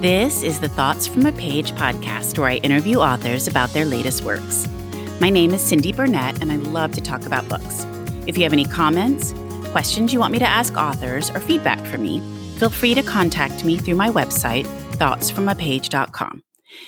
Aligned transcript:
This 0.00 0.42
is 0.42 0.60
the 0.60 0.68
Thoughts 0.70 1.06
from 1.06 1.26
a 1.26 1.32
Page 1.32 1.72
podcast 1.72 2.38
where 2.38 2.48
I 2.48 2.56
interview 2.56 3.00
authors 3.00 3.46
about 3.46 3.68
their 3.74 3.84
latest 3.84 4.24
works. 4.24 4.66
My 5.20 5.28
name 5.28 5.52
is 5.52 5.60
Cindy 5.60 5.92
Burnett, 5.92 6.40
and 6.40 6.50
I 6.50 6.56
love 6.56 6.92
to 6.92 7.02
talk 7.02 7.26
about 7.26 7.46
books. 7.50 7.84
If 8.26 8.38
you 8.38 8.44
have 8.44 8.54
any 8.54 8.64
comments, 8.64 9.34
questions 9.72 10.10
you 10.10 10.18
want 10.18 10.32
me 10.32 10.38
to 10.38 10.48
ask 10.48 10.74
authors, 10.74 11.28
or 11.28 11.38
feedback 11.38 11.84
for 11.84 11.98
me, 11.98 12.20
feel 12.56 12.70
free 12.70 12.94
to 12.94 13.02
contact 13.02 13.62
me 13.62 13.76
through 13.76 13.96
my 13.96 14.08
website, 14.08 14.64
thoughtsfromapage.com. 14.92 16.44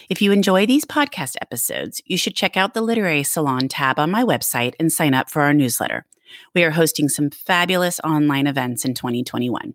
If 0.08 0.22
you 0.22 0.32
enjoy 0.32 0.64
these 0.64 0.86
podcast 0.86 1.36
episodes, 1.42 2.00
you 2.06 2.16
should 2.16 2.34
check 2.34 2.56
out 2.56 2.72
the 2.72 2.80
Literary 2.80 3.24
Salon 3.24 3.68
tab 3.68 3.98
on 3.98 4.10
my 4.10 4.24
website 4.24 4.72
and 4.80 4.90
sign 4.90 5.12
up 5.12 5.28
for 5.28 5.42
our 5.42 5.52
newsletter. 5.52 6.06
We 6.54 6.64
are 6.64 6.70
hosting 6.70 7.10
some 7.10 7.28
fabulous 7.28 8.00
online 8.00 8.46
events 8.46 8.86
in 8.86 8.94
2021. 8.94 9.74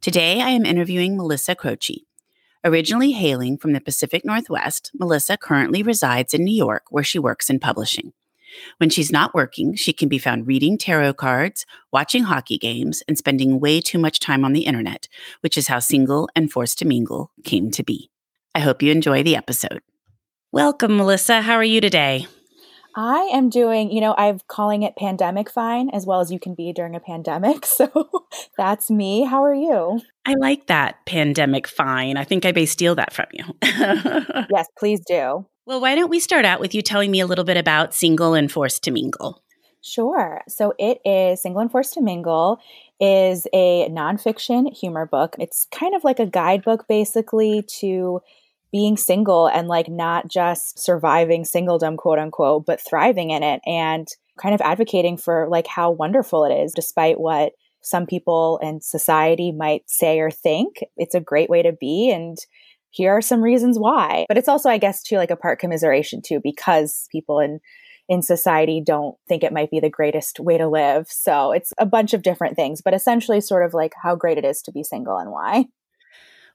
Today, 0.00 0.40
I 0.40 0.48
am 0.48 0.64
interviewing 0.64 1.18
Melissa 1.18 1.54
Croce. 1.54 2.06
Originally 2.66 3.12
hailing 3.12 3.56
from 3.56 3.74
the 3.74 3.80
Pacific 3.80 4.24
Northwest, 4.24 4.90
Melissa 4.98 5.36
currently 5.36 5.84
resides 5.84 6.34
in 6.34 6.42
New 6.42 6.56
York, 6.56 6.82
where 6.90 7.04
she 7.04 7.16
works 7.16 7.48
in 7.48 7.60
publishing. 7.60 8.12
When 8.78 8.90
she's 8.90 9.12
not 9.12 9.36
working, 9.36 9.76
she 9.76 9.92
can 9.92 10.08
be 10.08 10.18
found 10.18 10.48
reading 10.48 10.76
tarot 10.76 11.12
cards, 11.12 11.64
watching 11.92 12.24
hockey 12.24 12.58
games, 12.58 13.04
and 13.06 13.16
spending 13.16 13.60
way 13.60 13.80
too 13.80 14.00
much 14.00 14.18
time 14.18 14.44
on 14.44 14.52
the 14.52 14.66
internet, 14.66 15.06
which 15.42 15.56
is 15.56 15.68
how 15.68 15.78
Single 15.78 16.28
and 16.34 16.50
Forced 16.50 16.80
to 16.80 16.84
Mingle 16.84 17.30
came 17.44 17.70
to 17.70 17.84
be. 17.84 18.10
I 18.52 18.58
hope 18.58 18.82
you 18.82 18.90
enjoy 18.90 19.22
the 19.22 19.36
episode. 19.36 19.80
Welcome, 20.50 20.96
Melissa. 20.96 21.42
How 21.42 21.54
are 21.54 21.62
you 21.62 21.80
today? 21.80 22.26
I 22.98 23.28
am 23.34 23.50
doing, 23.50 23.92
you 23.92 24.00
know, 24.00 24.14
I'm 24.16 24.40
calling 24.48 24.82
it 24.82 24.96
pandemic 24.96 25.50
fine 25.50 25.90
as 25.90 26.06
well 26.06 26.20
as 26.20 26.32
you 26.32 26.40
can 26.40 26.54
be 26.54 26.72
during 26.72 26.96
a 26.96 27.00
pandemic. 27.00 27.66
So 27.76 28.08
that's 28.56 28.90
me. 28.90 29.24
How 29.24 29.44
are 29.44 29.54
you? 29.54 30.00
I 30.24 30.34
like 30.38 30.68
that 30.68 31.04
pandemic 31.04 31.66
fine. 31.66 32.16
I 32.16 32.24
think 32.24 32.46
I 32.46 32.52
may 32.52 32.64
steal 32.64 32.94
that 32.94 33.12
from 33.12 33.26
you. 33.32 33.44
yes, 33.62 34.66
please 34.78 35.00
do. 35.06 35.46
Well, 35.66 35.80
why 35.80 35.94
don't 35.94 36.08
we 36.08 36.20
start 36.20 36.46
out 36.46 36.58
with 36.58 36.74
you 36.74 36.80
telling 36.80 37.10
me 37.10 37.20
a 37.20 37.26
little 37.26 37.44
bit 37.44 37.58
about 37.58 37.92
Single 37.92 38.32
and 38.32 38.50
Forced 38.50 38.82
to 38.84 38.90
Mingle? 38.90 39.42
Sure. 39.82 40.40
So 40.48 40.72
it 40.78 41.00
is 41.04 41.42
Single 41.42 41.60
and 41.60 41.70
Forced 41.70 41.94
to 41.94 42.00
Mingle 42.00 42.60
is 42.98 43.46
a 43.52 43.88
nonfiction 43.90 44.72
humor 44.74 45.04
book. 45.04 45.36
It's 45.38 45.66
kind 45.70 45.94
of 45.94 46.02
like 46.02 46.18
a 46.18 46.26
guidebook 46.26 46.88
basically 46.88 47.62
to 47.80 48.22
being 48.72 48.96
single 48.96 49.46
and 49.46 49.68
like 49.68 49.88
not 49.88 50.28
just 50.28 50.78
surviving 50.78 51.44
singledom, 51.44 51.96
quote 51.96 52.18
unquote, 52.18 52.66
but 52.66 52.80
thriving 52.80 53.30
in 53.30 53.42
it 53.42 53.60
and 53.66 54.08
kind 54.40 54.54
of 54.54 54.60
advocating 54.60 55.16
for 55.16 55.48
like 55.50 55.66
how 55.66 55.90
wonderful 55.90 56.44
it 56.44 56.52
is, 56.52 56.72
despite 56.74 57.18
what 57.18 57.52
some 57.82 58.06
people 58.06 58.58
in 58.62 58.80
society 58.80 59.52
might 59.52 59.82
say 59.86 60.18
or 60.18 60.30
think. 60.30 60.78
It's 60.96 61.14
a 61.14 61.20
great 61.20 61.48
way 61.48 61.62
to 61.62 61.72
be. 61.72 62.10
And 62.10 62.36
here 62.90 63.12
are 63.12 63.22
some 63.22 63.42
reasons 63.42 63.78
why. 63.78 64.26
But 64.28 64.38
it's 64.38 64.48
also, 64.48 64.68
I 64.68 64.78
guess, 64.78 65.02
too, 65.02 65.16
like 65.16 65.30
a 65.30 65.36
part 65.36 65.60
commiseration 65.60 66.20
too, 66.24 66.40
because 66.42 67.08
people 67.12 67.38
in 67.40 67.60
in 68.08 68.22
society 68.22 68.80
don't 68.84 69.16
think 69.28 69.42
it 69.42 69.52
might 69.52 69.70
be 69.70 69.80
the 69.80 69.90
greatest 69.90 70.38
way 70.38 70.56
to 70.56 70.68
live. 70.68 71.08
So 71.10 71.52
it's 71.52 71.72
a 71.78 71.86
bunch 71.86 72.14
of 72.14 72.22
different 72.22 72.54
things, 72.54 72.80
but 72.80 72.94
essentially 72.94 73.40
sort 73.40 73.64
of 73.64 73.74
like 73.74 73.94
how 74.00 74.14
great 74.14 74.38
it 74.38 74.44
is 74.44 74.62
to 74.62 74.72
be 74.72 74.84
single 74.84 75.18
and 75.18 75.32
why. 75.32 75.64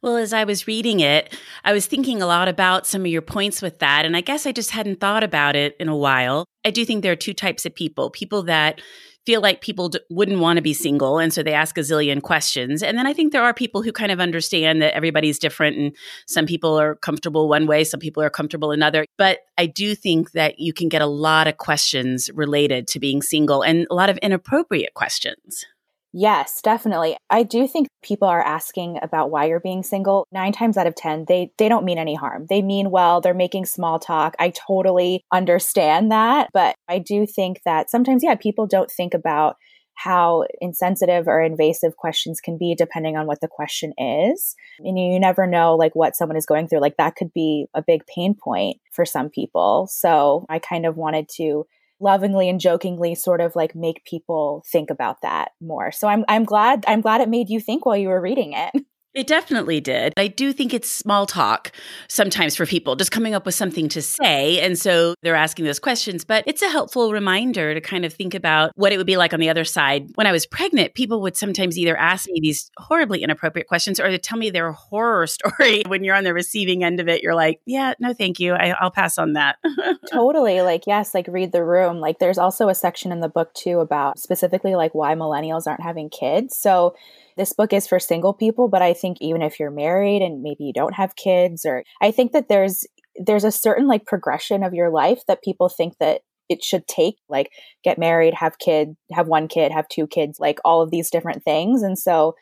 Well, 0.01 0.17
as 0.17 0.33
I 0.33 0.45
was 0.45 0.67
reading 0.67 0.99
it, 0.99 1.37
I 1.63 1.73
was 1.73 1.85
thinking 1.85 2.21
a 2.21 2.25
lot 2.25 2.47
about 2.47 2.87
some 2.87 3.01
of 3.01 3.07
your 3.07 3.21
points 3.21 3.61
with 3.61 3.79
that. 3.79 4.03
And 4.03 4.17
I 4.17 4.21
guess 4.21 4.47
I 4.47 4.51
just 4.51 4.71
hadn't 4.71 4.99
thought 4.99 5.23
about 5.23 5.55
it 5.55 5.75
in 5.79 5.89
a 5.89 5.95
while. 5.95 6.45
I 6.65 6.71
do 6.71 6.85
think 6.85 7.03
there 7.03 7.11
are 7.11 7.15
two 7.15 7.33
types 7.33 7.65
of 7.65 7.75
people 7.75 8.09
people 8.09 8.43
that 8.43 8.81
feel 9.25 9.41
like 9.41 9.61
people 9.61 9.89
d- 9.89 9.99
wouldn't 10.09 10.39
want 10.39 10.57
to 10.57 10.63
be 10.63 10.73
single. 10.73 11.19
And 11.19 11.31
so 11.31 11.43
they 11.43 11.53
ask 11.53 11.77
a 11.77 11.81
zillion 11.81 12.21
questions. 12.21 12.81
And 12.81 12.97
then 12.97 13.05
I 13.05 13.13
think 13.13 13.31
there 13.31 13.43
are 13.43 13.53
people 13.53 13.83
who 13.83 13.91
kind 13.91 14.11
of 14.11 14.19
understand 14.19 14.81
that 14.81 14.95
everybody's 14.95 15.37
different 15.37 15.77
and 15.77 15.95
some 16.27 16.47
people 16.47 16.79
are 16.79 16.95
comfortable 16.95 17.47
one 17.47 17.67
way, 17.67 17.83
some 17.83 17.99
people 17.99 18.23
are 18.23 18.31
comfortable 18.31 18.71
another. 18.71 19.05
But 19.19 19.39
I 19.57 19.67
do 19.67 19.93
think 19.93 20.31
that 20.31 20.57
you 20.57 20.73
can 20.73 20.89
get 20.89 21.03
a 21.03 21.07
lot 21.07 21.47
of 21.47 21.57
questions 21.57 22.31
related 22.33 22.87
to 22.87 22.99
being 22.99 23.21
single 23.21 23.61
and 23.61 23.85
a 23.91 23.93
lot 23.93 24.09
of 24.09 24.17
inappropriate 24.17 24.95
questions. 24.95 25.65
Yes, 26.13 26.61
definitely. 26.61 27.15
I 27.29 27.43
do 27.43 27.67
think 27.67 27.87
people 28.03 28.27
are 28.27 28.41
asking 28.43 28.99
about 29.01 29.31
why 29.31 29.45
you're 29.45 29.61
being 29.61 29.81
single. 29.81 30.27
9 30.33 30.51
times 30.51 30.75
out 30.77 30.87
of 30.87 30.95
10, 30.95 31.25
they 31.27 31.51
they 31.57 31.69
don't 31.69 31.85
mean 31.85 31.97
any 31.97 32.15
harm. 32.15 32.47
They 32.49 32.61
mean 32.61 32.91
well, 32.91 33.21
they're 33.21 33.33
making 33.33 33.65
small 33.65 33.97
talk. 33.97 34.35
I 34.37 34.49
totally 34.51 35.23
understand 35.31 36.11
that, 36.11 36.49
but 36.53 36.75
I 36.89 36.99
do 36.99 37.25
think 37.25 37.61
that 37.65 37.89
sometimes 37.89 38.23
yeah, 38.23 38.35
people 38.35 38.67
don't 38.67 38.91
think 38.91 39.13
about 39.13 39.55
how 39.95 40.45
insensitive 40.59 41.27
or 41.27 41.41
invasive 41.41 41.95
questions 41.95 42.41
can 42.41 42.57
be 42.57 42.73
depending 42.75 43.15
on 43.15 43.27
what 43.27 43.39
the 43.39 43.47
question 43.47 43.93
is. 43.97 44.55
And 44.79 44.97
you 44.97 45.19
never 45.19 45.45
know 45.45 45.75
like 45.75 45.95
what 45.95 46.15
someone 46.15 46.37
is 46.37 46.45
going 46.45 46.67
through. 46.67 46.79
Like 46.81 46.97
that 46.97 47.15
could 47.15 47.31
be 47.33 47.67
a 47.73 47.83
big 47.83 48.01
pain 48.07 48.33
point 48.33 48.77
for 48.91 49.05
some 49.05 49.29
people. 49.29 49.87
So 49.91 50.45
I 50.49 50.59
kind 50.59 50.85
of 50.85 50.97
wanted 50.97 51.29
to 51.37 51.65
lovingly 52.01 52.49
and 52.49 52.59
jokingly 52.59 53.15
sort 53.15 53.41
of 53.41 53.55
like 53.55 53.75
make 53.75 54.03
people 54.05 54.63
think 54.71 54.89
about 54.89 55.21
that 55.21 55.51
more. 55.61 55.91
So 55.91 56.07
I'm 56.07 56.25
I'm 56.27 56.43
glad 56.43 56.83
I'm 56.87 57.01
glad 57.01 57.21
it 57.21 57.29
made 57.29 57.49
you 57.49 57.59
think 57.59 57.85
while 57.85 57.97
you 57.97 58.09
were 58.09 58.21
reading 58.21 58.53
it. 58.53 58.83
It 59.13 59.27
definitely 59.27 59.81
did. 59.81 60.13
I 60.15 60.27
do 60.27 60.53
think 60.53 60.73
it's 60.73 60.89
small 60.89 61.25
talk 61.25 61.73
sometimes 62.07 62.55
for 62.55 62.65
people, 62.65 62.95
just 62.95 63.11
coming 63.11 63.33
up 63.33 63.45
with 63.45 63.55
something 63.55 63.89
to 63.89 64.01
say. 64.01 64.61
And 64.61 64.79
so 64.79 65.15
they're 65.21 65.35
asking 65.35 65.65
those 65.65 65.79
questions, 65.79 66.23
but 66.23 66.45
it's 66.47 66.61
a 66.61 66.69
helpful 66.69 67.11
reminder 67.11 67.73
to 67.73 67.81
kind 67.81 68.05
of 68.05 68.13
think 68.13 68.33
about 68.33 68.71
what 68.75 68.93
it 68.93 68.97
would 68.97 69.07
be 69.07 69.17
like 69.17 69.33
on 69.33 69.41
the 69.41 69.49
other 69.49 69.65
side. 69.65 70.11
When 70.15 70.27
I 70.27 70.31
was 70.31 70.45
pregnant, 70.45 70.93
people 70.93 71.21
would 71.21 71.35
sometimes 71.35 71.77
either 71.77 71.97
ask 71.97 72.29
me 72.29 72.39
these 72.41 72.71
horribly 72.77 73.21
inappropriate 73.21 73.67
questions 73.67 73.99
or 73.99 74.09
to 74.09 74.17
tell 74.17 74.37
me 74.37 74.49
their 74.49 74.71
horror 74.71 75.27
story. 75.27 75.83
When 75.87 76.05
you're 76.05 76.15
on 76.15 76.23
the 76.23 76.33
receiving 76.33 76.83
end 76.83 77.01
of 77.01 77.09
it, 77.09 77.21
you're 77.21 77.35
like, 77.35 77.59
yeah, 77.65 77.93
no, 77.99 78.13
thank 78.13 78.39
you. 78.39 78.53
I, 78.53 78.75
will 78.81 78.91
pass 78.91 79.17
on 79.17 79.33
that. 79.33 79.57
totally. 80.11 80.61
Like, 80.61 80.87
yes, 80.87 81.13
like 81.13 81.27
read 81.27 81.51
the 81.51 81.65
room. 81.65 81.99
Like, 81.99 82.19
there's 82.19 82.37
also 82.37 82.69
a 82.69 82.75
section 82.75 83.11
in 83.11 83.19
the 83.19 83.29
book 83.29 83.53
too 83.53 83.79
about 83.79 84.19
specifically 84.19 84.75
like 84.75 84.95
why 84.95 85.15
millennials 85.15 85.67
aren't 85.67 85.81
having 85.81 86.09
kids. 86.09 86.55
So, 86.55 86.95
this 87.37 87.53
book 87.53 87.73
is 87.73 87.87
for 87.87 87.99
single 87.99 88.33
people, 88.33 88.67
but 88.67 88.81
I 88.81 88.93
think 88.93 89.17
even 89.21 89.41
if 89.41 89.59
you're 89.59 89.71
married 89.71 90.21
and 90.21 90.41
maybe 90.41 90.63
you 90.63 90.73
don't 90.73 90.95
have 90.95 91.15
kids 91.15 91.65
or 91.65 91.83
I 92.01 92.11
think 92.11 92.31
that 92.31 92.49
there's 92.49 92.85
there's 93.15 93.43
a 93.43 93.51
certain 93.51 93.87
like 93.87 94.05
progression 94.05 94.63
of 94.63 94.73
your 94.73 94.89
life 94.89 95.21
that 95.27 95.43
people 95.43 95.69
think 95.69 95.97
that 95.99 96.21
it 96.49 96.63
should 96.63 96.87
take 96.87 97.15
like 97.29 97.49
get 97.83 97.97
married, 97.97 98.33
have 98.33 98.59
kid, 98.59 98.95
have 99.11 99.27
one 99.27 99.47
kid, 99.47 99.71
have 99.71 99.87
two 99.87 100.07
kids, 100.07 100.39
like 100.39 100.59
all 100.65 100.81
of 100.81 100.91
these 100.91 101.09
different 101.09 101.43
things. 101.43 101.81
And 101.81 101.97
so 101.97 102.35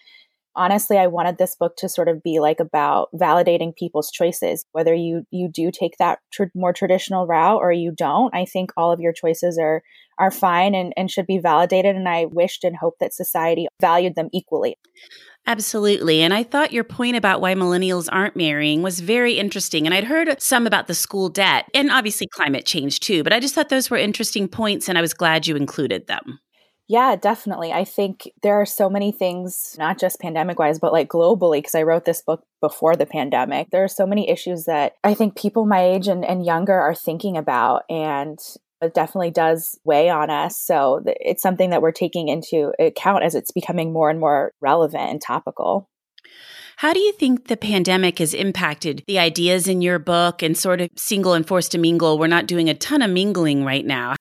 honestly 0.60 0.98
i 0.98 1.08
wanted 1.08 1.38
this 1.38 1.56
book 1.56 1.76
to 1.78 1.88
sort 1.88 2.08
of 2.08 2.22
be 2.22 2.40
like 2.40 2.60
about 2.60 3.10
validating 3.16 3.76
people's 3.76 4.12
choices 4.12 4.66
whether 4.74 4.94
you 4.94 5.26
you 5.32 5.50
do 5.50 5.72
take 5.72 5.96
that 5.98 6.20
tr- 6.32 6.44
more 6.54 6.74
traditional 6.74 7.26
route 7.26 7.60
or 7.62 7.72
you 7.72 7.92
don't 7.92 8.36
i 8.36 8.46
think 8.46 8.72
all 8.76 8.92
of 8.92 9.00
your 9.00 9.14
choices 9.14 9.58
are 9.58 9.82
are 10.18 10.32
fine 10.32 10.76
and, 10.76 10.94
and 10.98 11.10
should 11.10 11.26
be 11.26 11.38
validated 11.38 11.96
and 11.96 12.10
i 12.10 12.26
wished 12.26 12.64
and 12.64 12.76
hoped 12.76 13.00
that 13.00 13.14
society 13.14 13.68
valued 13.82 14.16
them 14.16 14.30
equally 14.34 14.78
Absolutely. 15.48 16.22
And 16.22 16.32
I 16.32 16.44
thought 16.44 16.74
your 16.74 16.84
point 16.84 17.16
about 17.16 17.42
why 17.42 17.56
millennials 17.56 18.08
aren't 18.12 18.36
marrying 18.36 18.84
was 18.84 19.00
very 19.00 19.40
interesting. 19.40 19.88
And 19.88 19.96
I'd 19.96 20.04
heard 20.04 20.40
some 20.40 20.68
about 20.68 20.86
the 20.86 20.94
school 20.94 21.28
debt 21.28 21.66
and 21.74 21.90
obviously 21.90 22.28
climate 22.28 22.66
change 22.66 23.00
too, 23.00 23.24
but 23.24 23.34
I 23.34 23.40
just 23.40 23.56
thought 23.56 23.70
those 23.70 23.90
were 23.90 23.98
interesting 23.98 24.48
points 24.48 24.88
and 24.88 24.98
I 24.98 25.02
was 25.02 25.14
glad 25.14 25.48
you 25.48 25.56
included 25.56 26.06
them. 26.06 26.40
Yeah, 26.90 27.16
definitely. 27.16 27.72
I 27.72 27.86
think 27.86 28.32
there 28.42 28.60
are 28.60 28.66
so 28.66 28.90
many 28.90 29.12
things, 29.12 29.76
not 29.78 30.00
just 30.00 30.20
pandemic 30.20 30.58
wise, 30.58 30.80
but 30.80 30.92
like 30.92 31.08
globally, 31.08 31.60
because 31.60 31.76
I 31.76 31.84
wrote 31.84 32.06
this 32.06 32.24
book 32.24 32.44
before 32.62 32.96
the 32.96 33.06
pandemic. 33.06 33.70
There 33.70 33.84
are 33.84 33.88
so 33.88 34.08
many 34.08 34.28
issues 34.28 34.66
that 34.66 34.96
I 35.04 35.14
think 35.14 35.38
people 35.38 35.68
my 35.68 35.84
age 35.84 36.08
and, 36.08 36.26
and 36.26 36.44
younger 36.44 36.74
are 36.74 36.96
thinking 36.96 37.38
about. 37.38 37.84
And 37.92 38.40
it 38.82 38.96
definitely 38.96 39.30
does 39.30 39.78
weigh 39.84 40.10
on 40.10 40.32
us. 40.32 40.58
So 40.58 41.04
it's 41.06 41.44
something 41.44 41.70
that 41.70 41.84
we're 41.84 41.92
taking 41.92 42.28
into 42.28 42.74
account 42.80 43.24
as 43.24 43.36
it's 43.36 43.52
becoming 43.52 43.94
more 43.94 44.10
and 44.10 44.20
more 44.20 44.54
relevant 44.60 45.12
and 45.12 45.22
topical. 45.22 45.88
How 46.78 46.94
do 46.94 47.00
you 47.00 47.12
think 47.12 47.50
the 47.50 47.58
pandemic 47.58 48.18
has 48.18 48.34
impacted 48.34 49.04
the 49.06 49.20
ideas 49.20 49.68
in 49.68 49.84
your 49.84 50.00
book 50.00 50.42
and 50.42 50.58
sort 50.58 50.82
of 50.82 50.90
single 50.96 51.34
and 51.34 51.48
forced 51.48 51.74
to 51.74 51.78
mingle? 51.78 52.18
We're 52.18 52.28
not 52.28 52.48
doing 52.48 52.68
a 52.68 52.74
ton 52.74 53.04
of 53.04 53.12
mingling 53.12 53.64
right 53.64 53.86
now. 53.86 54.16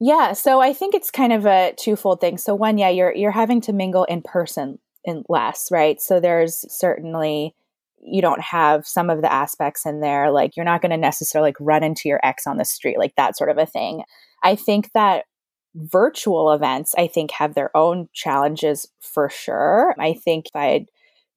Yeah, 0.00 0.32
so 0.32 0.60
I 0.60 0.72
think 0.72 0.94
it's 0.94 1.10
kind 1.10 1.32
of 1.32 1.44
a 1.46 1.74
twofold 1.76 2.20
thing. 2.20 2.38
So 2.38 2.54
one, 2.54 2.78
yeah, 2.78 2.88
you're 2.88 3.14
you're 3.14 3.30
having 3.30 3.60
to 3.62 3.72
mingle 3.72 4.04
in 4.04 4.22
person 4.22 4.78
in 5.04 5.24
less, 5.28 5.68
right? 5.70 6.00
So 6.00 6.20
there's 6.20 6.64
certainly 6.74 7.54
you 8.02 8.22
don't 8.22 8.40
have 8.40 8.86
some 8.86 9.10
of 9.10 9.20
the 9.20 9.30
aspects 9.30 9.84
in 9.84 10.00
there 10.00 10.30
like 10.30 10.56
you're 10.56 10.64
not 10.64 10.80
going 10.80 10.90
to 10.90 10.96
necessarily 10.96 11.48
like 11.48 11.56
run 11.60 11.82
into 11.84 12.08
your 12.08 12.18
ex 12.22 12.46
on 12.46 12.56
the 12.56 12.64
street 12.64 12.98
like 12.98 13.14
that 13.16 13.36
sort 13.36 13.50
of 13.50 13.58
a 13.58 13.66
thing. 13.66 14.02
I 14.42 14.54
think 14.56 14.90
that 14.94 15.26
virtual 15.74 16.50
events 16.52 16.94
I 16.96 17.06
think 17.06 17.30
have 17.32 17.54
their 17.54 17.76
own 17.76 18.08
challenges 18.14 18.86
for 19.00 19.28
sure. 19.28 19.94
I 19.98 20.14
think 20.14 20.46
if 20.46 20.56
I 20.56 20.86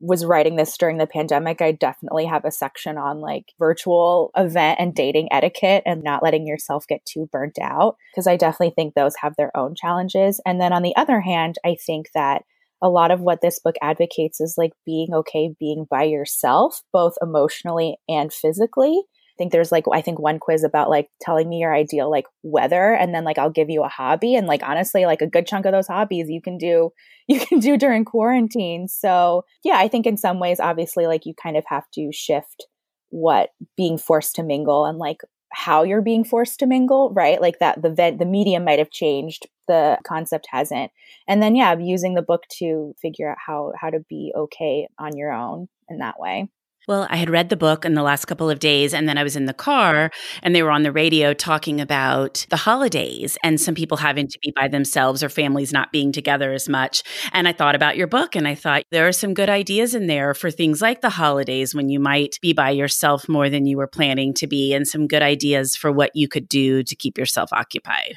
was 0.03 0.25
writing 0.25 0.57
this 0.57 0.77
during 0.77 0.97
the 0.97 1.07
pandemic, 1.07 1.61
I 1.61 1.71
definitely 1.71 2.25
have 2.25 2.43
a 2.43 2.51
section 2.51 2.97
on 2.97 3.21
like 3.21 3.53
virtual 3.57 4.31
event 4.35 4.79
and 4.81 4.93
dating 4.93 5.29
etiquette 5.31 5.83
and 5.85 6.03
not 6.03 6.21
letting 6.21 6.45
yourself 6.45 6.85
get 6.87 7.05
too 7.05 7.29
burnt 7.31 7.57
out. 7.61 7.95
Because 8.11 8.27
I 8.27 8.35
definitely 8.35 8.73
think 8.75 8.93
those 8.93 9.15
have 9.21 9.33
their 9.37 9.55
own 9.55 9.75
challenges. 9.75 10.41
And 10.45 10.59
then 10.59 10.73
on 10.73 10.83
the 10.83 10.95
other 10.97 11.21
hand, 11.21 11.55
I 11.65 11.77
think 11.85 12.07
that 12.13 12.43
a 12.81 12.89
lot 12.89 13.11
of 13.11 13.21
what 13.21 13.39
this 13.41 13.59
book 13.59 13.75
advocates 13.81 14.41
is 14.41 14.55
like 14.57 14.73
being 14.85 15.13
okay 15.13 15.55
being 15.57 15.87
by 15.89 16.03
yourself, 16.03 16.81
both 16.91 17.13
emotionally 17.21 17.95
and 18.09 18.31
physically. 18.33 19.03
Think 19.37 19.51
there's 19.51 19.71
like 19.71 19.85
I 19.91 20.01
think 20.01 20.19
one 20.19 20.39
quiz 20.39 20.63
about 20.63 20.89
like 20.89 21.09
telling 21.21 21.49
me 21.49 21.57
your 21.59 21.73
ideal 21.73 22.09
like 22.09 22.25
weather 22.43 22.93
and 22.93 23.13
then 23.15 23.23
like 23.23 23.37
I'll 23.37 23.49
give 23.49 23.69
you 23.69 23.83
a 23.83 23.89
hobby 23.89 24.35
and 24.35 24.45
like 24.45 24.61
honestly 24.63 25.05
like 25.05 25.21
a 25.21 25.27
good 25.27 25.47
chunk 25.47 25.65
of 25.65 25.71
those 25.71 25.87
hobbies 25.87 26.29
you 26.29 26.41
can 26.41 26.57
do 26.57 26.91
you 27.27 27.39
can 27.39 27.59
do 27.59 27.77
during 27.77 28.05
quarantine. 28.05 28.87
So, 28.87 29.45
yeah, 29.63 29.77
I 29.77 29.87
think 29.87 30.05
in 30.05 30.17
some 30.17 30.39
ways 30.39 30.59
obviously 30.59 31.07
like 31.07 31.25
you 31.25 31.33
kind 31.41 31.57
of 31.57 31.63
have 31.67 31.89
to 31.93 32.11
shift 32.11 32.67
what 33.09 33.51
being 33.77 33.97
forced 33.97 34.35
to 34.35 34.43
mingle 34.43 34.85
and 34.85 34.97
like 34.97 35.21
how 35.53 35.83
you're 35.83 36.01
being 36.01 36.23
forced 36.23 36.59
to 36.59 36.65
mingle, 36.65 37.11
right? 37.13 37.39
Like 37.39 37.59
that 37.59 37.81
the 37.81 37.91
vent 37.91 38.19
the 38.19 38.25
medium 38.25 38.65
might 38.65 38.79
have 38.79 38.89
changed, 38.89 39.47
the 39.67 39.97
concept 40.05 40.47
hasn't. 40.49 40.91
And 41.27 41.41
then 41.41 41.55
yeah, 41.55 41.77
using 41.77 42.15
the 42.15 42.21
book 42.21 42.43
to 42.57 42.95
figure 43.01 43.29
out 43.29 43.37
how 43.45 43.71
how 43.79 43.89
to 43.89 43.99
be 44.09 44.33
okay 44.35 44.87
on 44.97 45.15
your 45.15 45.31
own 45.31 45.69
in 45.89 45.99
that 45.99 46.19
way. 46.19 46.49
Well, 46.85 47.07
I 47.09 47.15
had 47.15 47.29
read 47.29 47.47
the 47.47 47.55
book 47.55 47.85
in 47.85 47.93
the 47.93 48.03
last 48.03 48.25
couple 48.25 48.49
of 48.49 48.59
days, 48.59 48.93
and 48.93 49.07
then 49.07 49.17
I 49.17 49.23
was 49.23 49.37
in 49.37 49.45
the 49.45 49.53
car 49.53 50.11
and 50.41 50.53
they 50.53 50.63
were 50.63 50.71
on 50.71 50.83
the 50.83 50.91
radio 50.91 51.33
talking 51.33 51.79
about 51.79 52.45
the 52.49 52.57
holidays 52.57 53.37
and 53.41 53.59
some 53.59 53.73
people 53.73 53.95
having 53.95 54.27
to 54.27 54.39
be 54.41 54.51
by 54.53 54.67
themselves 54.67 55.23
or 55.23 55.29
families 55.29 55.71
not 55.71 55.93
being 55.93 56.11
together 56.11 56.51
as 56.51 56.67
much. 56.67 57.01
And 57.31 57.47
I 57.47 57.53
thought 57.53 57.75
about 57.75 57.95
your 57.95 58.07
book 58.07 58.35
and 58.35 58.45
I 58.45 58.55
thought 58.55 58.83
there 58.91 59.07
are 59.07 59.13
some 59.13 59.33
good 59.33 59.49
ideas 59.49 59.95
in 59.95 60.07
there 60.07 60.33
for 60.33 60.51
things 60.51 60.81
like 60.81 60.99
the 60.99 61.09
holidays 61.09 61.73
when 61.73 61.87
you 61.87 62.01
might 62.01 62.37
be 62.41 62.51
by 62.51 62.71
yourself 62.71 63.29
more 63.29 63.49
than 63.49 63.65
you 63.65 63.77
were 63.77 63.87
planning 63.87 64.33
to 64.33 64.47
be, 64.47 64.73
and 64.73 64.85
some 64.85 65.07
good 65.07 65.21
ideas 65.21 65.77
for 65.77 65.91
what 65.91 66.11
you 66.15 66.27
could 66.27 66.49
do 66.49 66.83
to 66.83 66.95
keep 66.95 67.17
yourself 67.17 67.53
occupied. 67.53 68.15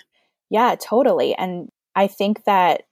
Yeah, 0.51 0.75
totally. 0.81 1.37
And 1.37 1.69
I 1.95 2.09
think 2.09 2.45
that 2.45 2.83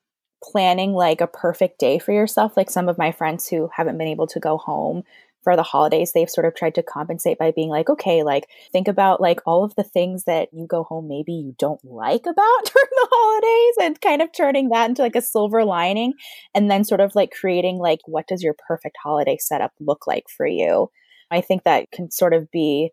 planning 0.42 0.92
like 0.92 1.20
a 1.20 1.26
perfect 1.26 1.80
day 1.80 1.98
for 1.98 2.12
yourself, 2.12 2.56
like 2.56 2.70
some 2.70 2.88
of 2.88 2.98
my 2.98 3.10
friends 3.10 3.48
who 3.48 3.70
haven't 3.74 3.98
been 3.98 4.08
able 4.08 4.26
to 4.28 4.38
go 4.38 4.56
home 4.56 5.02
for 5.44 5.54
the 5.54 5.62
holidays 5.62 6.12
they've 6.12 6.30
sort 6.30 6.46
of 6.46 6.54
tried 6.54 6.74
to 6.74 6.82
compensate 6.82 7.38
by 7.38 7.52
being 7.52 7.68
like 7.68 7.88
okay 7.88 8.22
like 8.22 8.48
think 8.72 8.88
about 8.88 9.20
like 9.20 9.40
all 9.46 9.62
of 9.62 9.74
the 9.76 9.84
things 9.84 10.24
that 10.24 10.48
you 10.52 10.66
go 10.66 10.82
home 10.82 11.06
maybe 11.06 11.32
you 11.32 11.54
don't 11.58 11.84
like 11.84 12.22
about 12.22 12.32
during 12.32 12.90
the 12.90 13.08
holidays 13.12 13.74
and 13.82 14.00
kind 14.00 14.22
of 14.22 14.32
turning 14.32 14.70
that 14.70 14.88
into 14.88 15.02
like 15.02 15.14
a 15.14 15.22
silver 15.22 15.64
lining 15.64 16.14
and 16.54 16.70
then 16.70 16.82
sort 16.82 17.00
of 17.00 17.14
like 17.14 17.30
creating 17.30 17.78
like 17.78 18.00
what 18.06 18.26
does 18.26 18.42
your 18.42 18.54
perfect 18.66 18.96
holiday 19.02 19.36
setup 19.38 19.72
look 19.78 20.06
like 20.06 20.24
for 20.34 20.46
you? 20.46 20.90
I 21.30 21.40
think 21.40 21.64
that 21.64 21.90
can 21.90 22.10
sort 22.10 22.32
of 22.32 22.50
be 22.50 22.90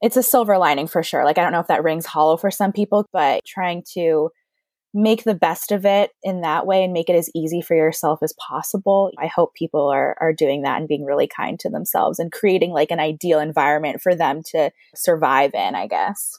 it's 0.00 0.16
a 0.16 0.22
silver 0.22 0.58
lining 0.58 0.88
for 0.88 1.02
sure. 1.02 1.24
Like 1.24 1.38
i 1.38 1.42
don't 1.42 1.52
know 1.52 1.60
if 1.60 1.68
that 1.68 1.84
rings 1.84 2.06
hollow 2.06 2.36
for 2.36 2.50
some 2.50 2.72
people 2.72 3.06
but 3.12 3.44
trying 3.44 3.84
to 3.94 4.30
make 4.94 5.24
the 5.24 5.34
best 5.34 5.72
of 5.72 5.86
it 5.86 6.10
in 6.22 6.42
that 6.42 6.66
way 6.66 6.84
and 6.84 6.92
make 6.92 7.08
it 7.08 7.16
as 7.16 7.30
easy 7.34 7.62
for 7.62 7.74
yourself 7.74 8.22
as 8.22 8.34
possible. 8.34 9.10
I 9.18 9.26
hope 9.26 9.54
people 9.54 9.88
are 9.88 10.16
are 10.20 10.32
doing 10.32 10.62
that 10.62 10.78
and 10.78 10.88
being 10.88 11.04
really 11.04 11.26
kind 11.26 11.58
to 11.60 11.70
themselves 11.70 12.18
and 12.18 12.30
creating 12.30 12.72
like 12.72 12.90
an 12.90 13.00
ideal 13.00 13.40
environment 13.40 14.00
for 14.00 14.14
them 14.14 14.42
to 14.52 14.70
survive 14.94 15.54
in, 15.54 15.74
I 15.74 15.86
guess. 15.86 16.38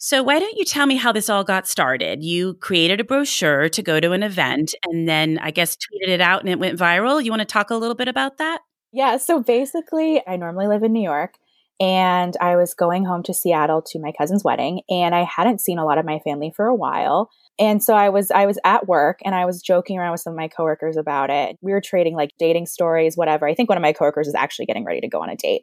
So, 0.00 0.22
why 0.22 0.38
don't 0.38 0.56
you 0.56 0.64
tell 0.64 0.86
me 0.86 0.96
how 0.96 1.10
this 1.10 1.28
all 1.28 1.42
got 1.42 1.66
started? 1.66 2.22
You 2.22 2.54
created 2.54 3.00
a 3.00 3.04
brochure 3.04 3.68
to 3.70 3.82
go 3.82 3.98
to 3.98 4.12
an 4.12 4.22
event 4.22 4.74
and 4.84 5.08
then 5.08 5.38
I 5.38 5.50
guess 5.50 5.76
tweeted 5.76 6.08
it 6.08 6.20
out 6.20 6.40
and 6.40 6.48
it 6.48 6.58
went 6.58 6.78
viral. 6.78 7.22
You 7.22 7.32
want 7.32 7.40
to 7.40 7.46
talk 7.46 7.70
a 7.70 7.76
little 7.76 7.96
bit 7.96 8.06
about 8.06 8.38
that? 8.38 8.60
Yeah. 8.92 9.16
So, 9.16 9.42
basically, 9.42 10.22
I 10.26 10.36
normally 10.36 10.68
live 10.68 10.84
in 10.84 10.92
New 10.92 11.02
York 11.02 11.34
and 11.80 12.36
I 12.40 12.56
was 12.56 12.74
going 12.74 13.04
home 13.04 13.22
to 13.24 13.34
Seattle 13.34 13.82
to 13.82 14.00
my 14.00 14.12
cousin's 14.18 14.42
wedding 14.42 14.82
and 14.90 15.14
I 15.14 15.22
hadn't 15.22 15.60
seen 15.60 15.78
a 15.78 15.84
lot 15.84 15.98
of 15.98 16.04
my 16.04 16.18
family 16.20 16.52
for 16.54 16.66
a 16.66 16.74
while. 16.74 17.30
And 17.58 17.82
so 17.82 17.94
I 17.94 18.08
was 18.08 18.30
I 18.30 18.46
was 18.46 18.58
at 18.64 18.88
work 18.88 19.20
and 19.24 19.34
I 19.34 19.44
was 19.44 19.62
joking 19.62 19.98
around 19.98 20.12
with 20.12 20.20
some 20.20 20.32
of 20.32 20.36
my 20.36 20.48
coworkers 20.48 20.96
about 20.96 21.30
it. 21.30 21.56
We 21.60 21.72
were 21.72 21.80
trading 21.80 22.14
like 22.14 22.30
dating 22.38 22.66
stories, 22.66 23.16
whatever. 23.16 23.46
I 23.46 23.54
think 23.54 23.68
one 23.68 23.78
of 23.78 23.82
my 23.82 23.92
coworkers 23.92 24.28
is 24.28 24.34
actually 24.34 24.66
getting 24.66 24.84
ready 24.84 25.00
to 25.00 25.08
go 25.08 25.22
on 25.22 25.30
a 25.30 25.36
date. 25.36 25.62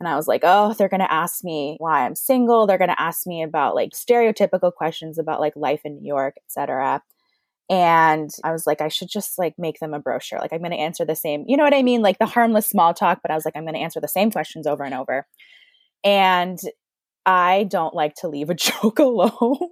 And 0.00 0.08
I 0.08 0.16
was 0.16 0.26
like, 0.26 0.42
"Oh, 0.44 0.74
they're 0.74 0.88
going 0.88 1.00
to 1.00 1.12
ask 1.12 1.44
me 1.44 1.76
why 1.78 2.04
I'm 2.04 2.16
single. 2.16 2.66
They're 2.66 2.78
going 2.78 2.90
to 2.90 3.00
ask 3.00 3.26
me 3.26 3.42
about 3.42 3.76
like 3.76 3.90
stereotypical 3.92 4.72
questions 4.72 5.18
about 5.18 5.40
like 5.40 5.54
life 5.56 5.82
in 5.84 5.94
New 5.94 6.06
York, 6.06 6.34
etc." 6.46 7.02
And 7.70 8.30
I 8.42 8.52
was 8.52 8.66
like, 8.66 8.80
I 8.80 8.88
should 8.88 9.08
just 9.08 9.38
like 9.38 9.54
make 9.58 9.78
them 9.80 9.94
a 9.94 9.98
brochure. 9.98 10.38
Like 10.38 10.52
I'm 10.52 10.58
going 10.60 10.70
to 10.72 10.76
answer 10.76 11.04
the 11.04 11.16
same, 11.16 11.44
you 11.46 11.56
know 11.56 11.64
what 11.64 11.74
I 11.74 11.82
mean? 11.82 12.02
Like 12.02 12.18
the 12.18 12.26
harmless 12.26 12.66
small 12.66 12.92
talk, 12.92 13.20
but 13.22 13.30
I 13.30 13.34
was 13.34 13.44
like, 13.44 13.56
I'm 13.56 13.64
going 13.64 13.74
to 13.74 13.80
answer 13.80 14.00
the 14.00 14.08
same 14.08 14.30
questions 14.30 14.66
over 14.66 14.84
and 14.84 14.94
over. 14.94 15.26
And 16.04 16.58
I 17.24 17.64
don't 17.64 17.94
like 17.94 18.14
to 18.16 18.28
leave 18.28 18.50
a 18.50 18.54
joke 18.82 18.98
alone. 18.98 19.70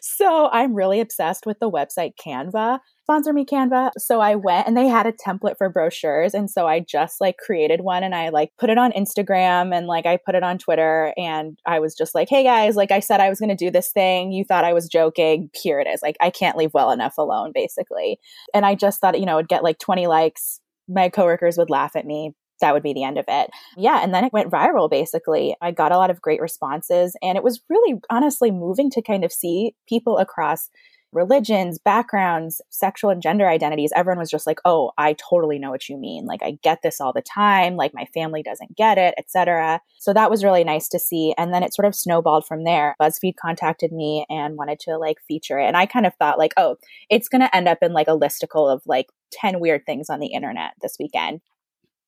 So 0.00 0.48
I'm 0.50 0.74
really 0.74 1.00
obsessed 1.00 1.46
with 1.46 1.58
the 1.58 1.70
website 1.70 2.12
Canva. 2.16 2.80
Sponsor 3.02 3.32
me, 3.32 3.46
Canva. 3.46 3.92
So 3.96 4.20
I 4.20 4.34
went 4.34 4.66
and 4.66 4.76
they 4.76 4.86
had 4.86 5.06
a 5.06 5.12
template 5.12 5.56
for 5.56 5.70
brochures. 5.70 6.34
And 6.34 6.50
so 6.50 6.66
I 6.66 6.80
just 6.80 7.20
like 7.20 7.38
created 7.38 7.80
one 7.80 8.02
and 8.02 8.14
I 8.14 8.28
like 8.28 8.52
put 8.58 8.68
it 8.68 8.76
on 8.76 8.92
Instagram 8.92 9.74
and 9.74 9.86
like 9.86 10.04
I 10.04 10.18
put 10.18 10.34
it 10.34 10.42
on 10.42 10.58
Twitter. 10.58 11.14
And 11.16 11.58
I 11.66 11.80
was 11.80 11.94
just 11.94 12.14
like, 12.14 12.28
hey 12.28 12.42
guys, 12.42 12.76
like 12.76 12.90
I 12.90 13.00
said 13.00 13.20
I 13.20 13.30
was 13.30 13.40
going 13.40 13.48
to 13.48 13.54
do 13.54 13.70
this 13.70 13.90
thing. 13.90 14.32
You 14.32 14.44
thought 14.44 14.64
I 14.64 14.74
was 14.74 14.88
joking. 14.88 15.48
Here 15.54 15.80
it 15.80 15.86
is. 15.86 16.02
Like 16.02 16.16
I 16.20 16.28
can't 16.28 16.56
leave 16.56 16.74
well 16.74 16.90
enough 16.90 17.16
alone, 17.16 17.52
basically. 17.54 18.18
And 18.52 18.66
I 18.66 18.74
just 18.74 19.00
thought, 19.00 19.18
you 19.18 19.26
know, 19.26 19.38
it'd 19.38 19.48
get 19.48 19.64
like 19.64 19.78
20 19.78 20.06
likes. 20.06 20.60
My 20.86 21.08
coworkers 21.08 21.56
would 21.56 21.70
laugh 21.70 21.96
at 21.96 22.06
me 22.06 22.34
that 22.60 22.74
would 22.74 22.82
be 22.82 22.92
the 22.92 23.04
end 23.04 23.18
of 23.18 23.24
it. 23.28 23.50
Yeah. 23.76 24.02
And 24.02 24.14
then 24.14 24.24
it 24.24 24.32
went 24.32 24.50
viral 24.50 24.90
basically. 24.90 25.56
I 25.60 25.70
got 25.70 25.92
a 25.92 25.98
lot 25.98 26.10
of 26.10 26.22
great 26.22 26.40
responses. 26.40 27.16
And 27.22 27.36
it 27.36 27.44
was 27.44 27.60
really 27.68 28.00
honestly 28.10 28.50
moving 28.50 28.90
to 28.90 29.02
kind 29.02 29.24
of 29.24 29.32
see 29.32 29.74
people 29.86 30.18
across 30.18 30.70
religions, 31.12 31.78
backgrounds, 31.78 32.60
sexual 32.70 33.10
and 33.10 33.22
gender 33.22 33.48
identities. 33.48 33.92
Everyone 33.94 34.18
was 34.18 34.30
just 34.30 34.46
like, 34.46 34.58
oh, 34.64 34.92
I 34.98 35.14
totally 35.14 35.58
know 35.58 35.70
what 35.70 35.88
you 35.88 35.96
mean. 35.96 36.26
Like, 36.26 36.42
I 36.42 36.58
get 36.62 36.82
this 36.82 37.00
all 37.00 37.12
the 37.12 37.22
time. 37.22 37.76
Like, 37.76 37.94
my 37.94 38.04
family 38.12 38.42
doesn't 38.42 38.76
get 38.76 38.98
it, 38.98 39.14
etc. 39.16 39.80
So 39.98 40.12
that 40.12 40.30
was 40.30 40.44
really 40.44 40.64
nice 40.64 40.88
to 40.88 40.98
see. 40.98 41.34
And 41.38 41.52
then 41.52 41.62
it 41.62 41.74
sort 41.74 41.86
of 41.86 41.94
snowballed 41.94 42.46
from 42.46 42.64
there. 42.64 42.94
BuzzFeed 43.00 43.36
contacted 43.40 43.92
me 43.92 44.26
and 44.28 44.56
wanted 44.56 44.80
to 44.80 44.98
like 44.98 45.18
feature 45.26 45.58
it. 45.58 45.66
And 45.66 45.76
I 45.76 45.86
kind 45.86 46.06
of 46.06 46.14
thought, 46.16 46.38
like, 46.38 46.52
oh, 46.56 46.76
it's 47.10 47.28
going 47.28 47.42
to 47.42 47.56
end 47.56 47.68
up 47.68 47.78
in 47.82 47.92
like 47.92 48.08
a 48.08 48.18
listicle 48.18 48.72
of 48.72 48.82
like 48.86 49.06
10 49.32 49.60
weird 49.60 49.86
things 49.86 50.10
on 50.10 50.20
the 50.20 50.28
internet 50.28 50.72
this 50.82 50.96
weekend 50.98 51.40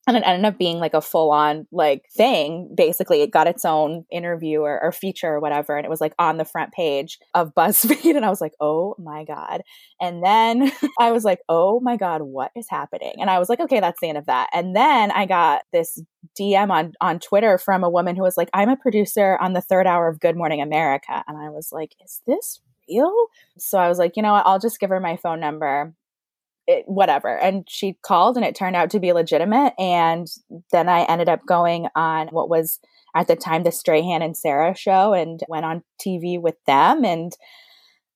and 0.06 0.16
it 0.16 0.22
ended 0.26 0.46
up 0.46 0.58
being 0.58 0.78
like 0.78 0.94
a 0.94 1.00
full 1.00 1.30
on 1.30 1.66
like 1.70 2.04
thing. 2.16 2.72
Basically, 2.74 3.20
it 3.20 3.30
got 3.30 3.46
its 3.46 3.64
own 3.64 4.04
interview 4.10 4.60
or, 4.60 4.82
or, 4.82 4.92
feature 4.92 5.28
or 5.28 5.40
whatever, 5.40 5.76
and 5.76 5.84
it 5.84 5.90
was 5.90 6.00
like 6.00 6.14
on 6.18 6.38
the 6.38 6.44
front 6.44 6.72
page 6.72 7.18
of 7.34 7.54
BuzzFeed. 7.56 8.16
And 8.16 8.24
I 8.24 8.30
was 8.30 8.40
like, 8.40 8.54
oh 8.60 8.94
my 8.98 9.24
God. 9.24 9.62
And 10.00 10.24
then 10.24 10.72
I 10.98 11.12
was 11.12 11.24
like, 11.24 11.40
oh 11.48 11.80
my 11.80 11.96
God, 11.96 12.22
what 12.22 12.50
is 12.56 12.66
happening? 12.70 13.14
And 13.18 13.28
I 13.28 13.38
was 13.38 13.48
like, 13.48 13.60
okay, 13.60 13.80
that's 13.80 14.00
the 14.00 14.08
end 14.08 14.18
of 14.18 14.26
that. 14.26 14.48
And 14.52 14.74
then 14.74 15.10
I 15.10 15.26
got 15.26 15.62
this 15.72 16.00
DM 16.38 16.70
on 16.70 16.92
on 17.00 17.18
Twitter 17.20 17.58
from 17.58 17.84
a 17.84 17.90
woman 17.90 18.16
who 18.16 18.22
was 18.22 18.36
like, 18.36 18.50
I'm 18.54 18.70
a 18.70 18.76
producer 18.76 19.36
on 19.40 19.52
the 19.52 19.60
third 19.60 19.86
hour 19.86 20.08
of 20.08 20.20
Good 20.20 20.36
Morning 20.36 20.62
America. 20.62 21.22
And 21.28 21.36
I 21.36 21.50
was 21.50 21.70
like, 21.72 21.94
is 22.02 22.22
this 22.26 22.60
real? 22.88 23.14
So 23.58 23.78
I 23.78 23.88
was 23.88 23.98
like, 23.98 24.16
you 24.16 24.22
know 24.22 24.32
what? 24.32 24.46
I'll 24.46 24.58
just 24.58 24.80
give 24.80 24.90
her 24.90 25.00
my 25.00 25.16
phone 25.16 25.40
number 25.40 25.94
it, 26.70 26.84
whatever. 26.86 27.36
And 27.36 27.64
she 27.68 27.96
called 28.02 28.36
and 28.36 28.44
it 28.44 28.54
turned 28.54 28.76
out 28.76 28.90
to 28.90 29.00
be 29.00 29.12
legitimate. 29.12 29.74
And 29.78 30.28
then 30.72 30.88
I 30.88 31.02
ended 31.04 31.28
up 31.28 31.46
going 31.46 31.88
on 31.94 32.28
what 32.28 32.48
was 32.48 32.78
at 33.14 33.28
the 33.28 33.36
time 33.36 33.62
the 33.62 33.72
Strahan 33.72 34.22
and 34.22 34.36
Sara 34.36 34.74
show 34.76 35.12
and 35.12 35.40
went 35.48 35.64
on 35.64 35.82
TV 36.00 36.40
with 36.40 36.56
them. 36.66 37.04
And 37.04 37.32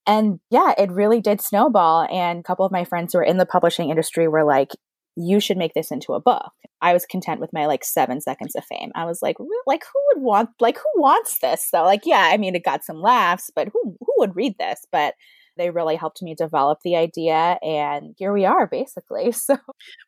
and 0.06 0.38
yeah, 0.50 0.74
it 0.76 0.90
really 0.90 1.20
did 1.20 1.40
snowball. 1.40 2.06
And 2.10 2.40
a 2.40 2.42
couple 2.42 2.66
of 2.66 2.72
my 2.72 2.84
friends 2.84 3.12
who 3.12 3.20
are 3.20 3.24
in 3.24 3.38
the 3.38 3.46
publishing 3.46 3.88
industry 3.88 4.28
were 4.28 4.44
like, 4.44 4.70
you 5.16 5.40
should 5.40 5.56
make 5.56 5.74
this 5.74 5.90
into 5.90 6.12
a 6.12 6.20
book. 6.20 6.52
I 6.82 6.92
was 6.92 7.06
content 7.06 7.40
with 7.40 7.52
my 7.52 7.66
like 7.66 7.84
seven 7.84 8.20
seconds 8.20 8.54
of 8.54 8.64
fame. 8.64 8.90
I 8.94 9.06
was 9.06 9.22
like, 9.22 9.36
like 9.66 9.84
who 9.84 10.00
would 10.08 10.22
want 10.22 10.50
like 10.60 10.76
who 10.76 11.00
wants 11.00 11.38
this? 11.38 11.68
So 11.68 11.82
like, 11.84 12.02
yeah, 12.04 12.30
I 12.32 12.36
mean, 12.36 12.54
it 12.54 12.64
got 12.64 12.84
some 12.84 13.00
laughs, 13.00 13.50
but 13.54 13.68
who 13.72 13.96
who 14.00 14.12
would 14.18 14.36
read 14.36 14.56
this? 14.58 14.84
But 14.92 15.14
they 15.56 15.70
really 15.70 15.96
helped 15.96 16.22
me 16.22 16.34
develop 16.34 16.80
the 16.84 16.96
idea. 16.96 17.58
And 17.62 18.14
here 18.18 18.32
we 18.32 18.44
are, 18.44 18.66
basically. 18.66 19.32
So, 19.44 19.58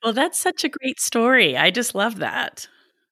well, 0.03 0.13
that's 0.13 0.39
such 0.39 0.65
a 0.65 0.69
great 0.69 0.99
story. 0.99 1.57
I 1.57 1.71
just 1.71 1.95
love 1.95 2.19
that. 2.19 2.69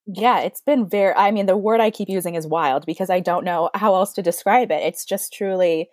Yeah, 0.07 0.39
it's 0.39 0.61
been 0.61 0.87
very, 0.87 1.13
I 1.13 1.31
mean, 1.31 1.45
the 1.45 1.57
word 1.57 1.81
I 1.81 1.91
keep 1.91 2.09
using 2.09 2.35
is 2.35 2.47
wild 2.47 2.85
because 2.85 3.09
I 3.09 3.19
don't 3.19 3.45
know 3.45 3.69
how 3.75 3.93
else 3.93 4.13
to 4.13 4.23
describe 4.23 4.71
it. 4.71 4.81
It's 4.83 5.05
just 5.05 5.33
truly 5.33 5.89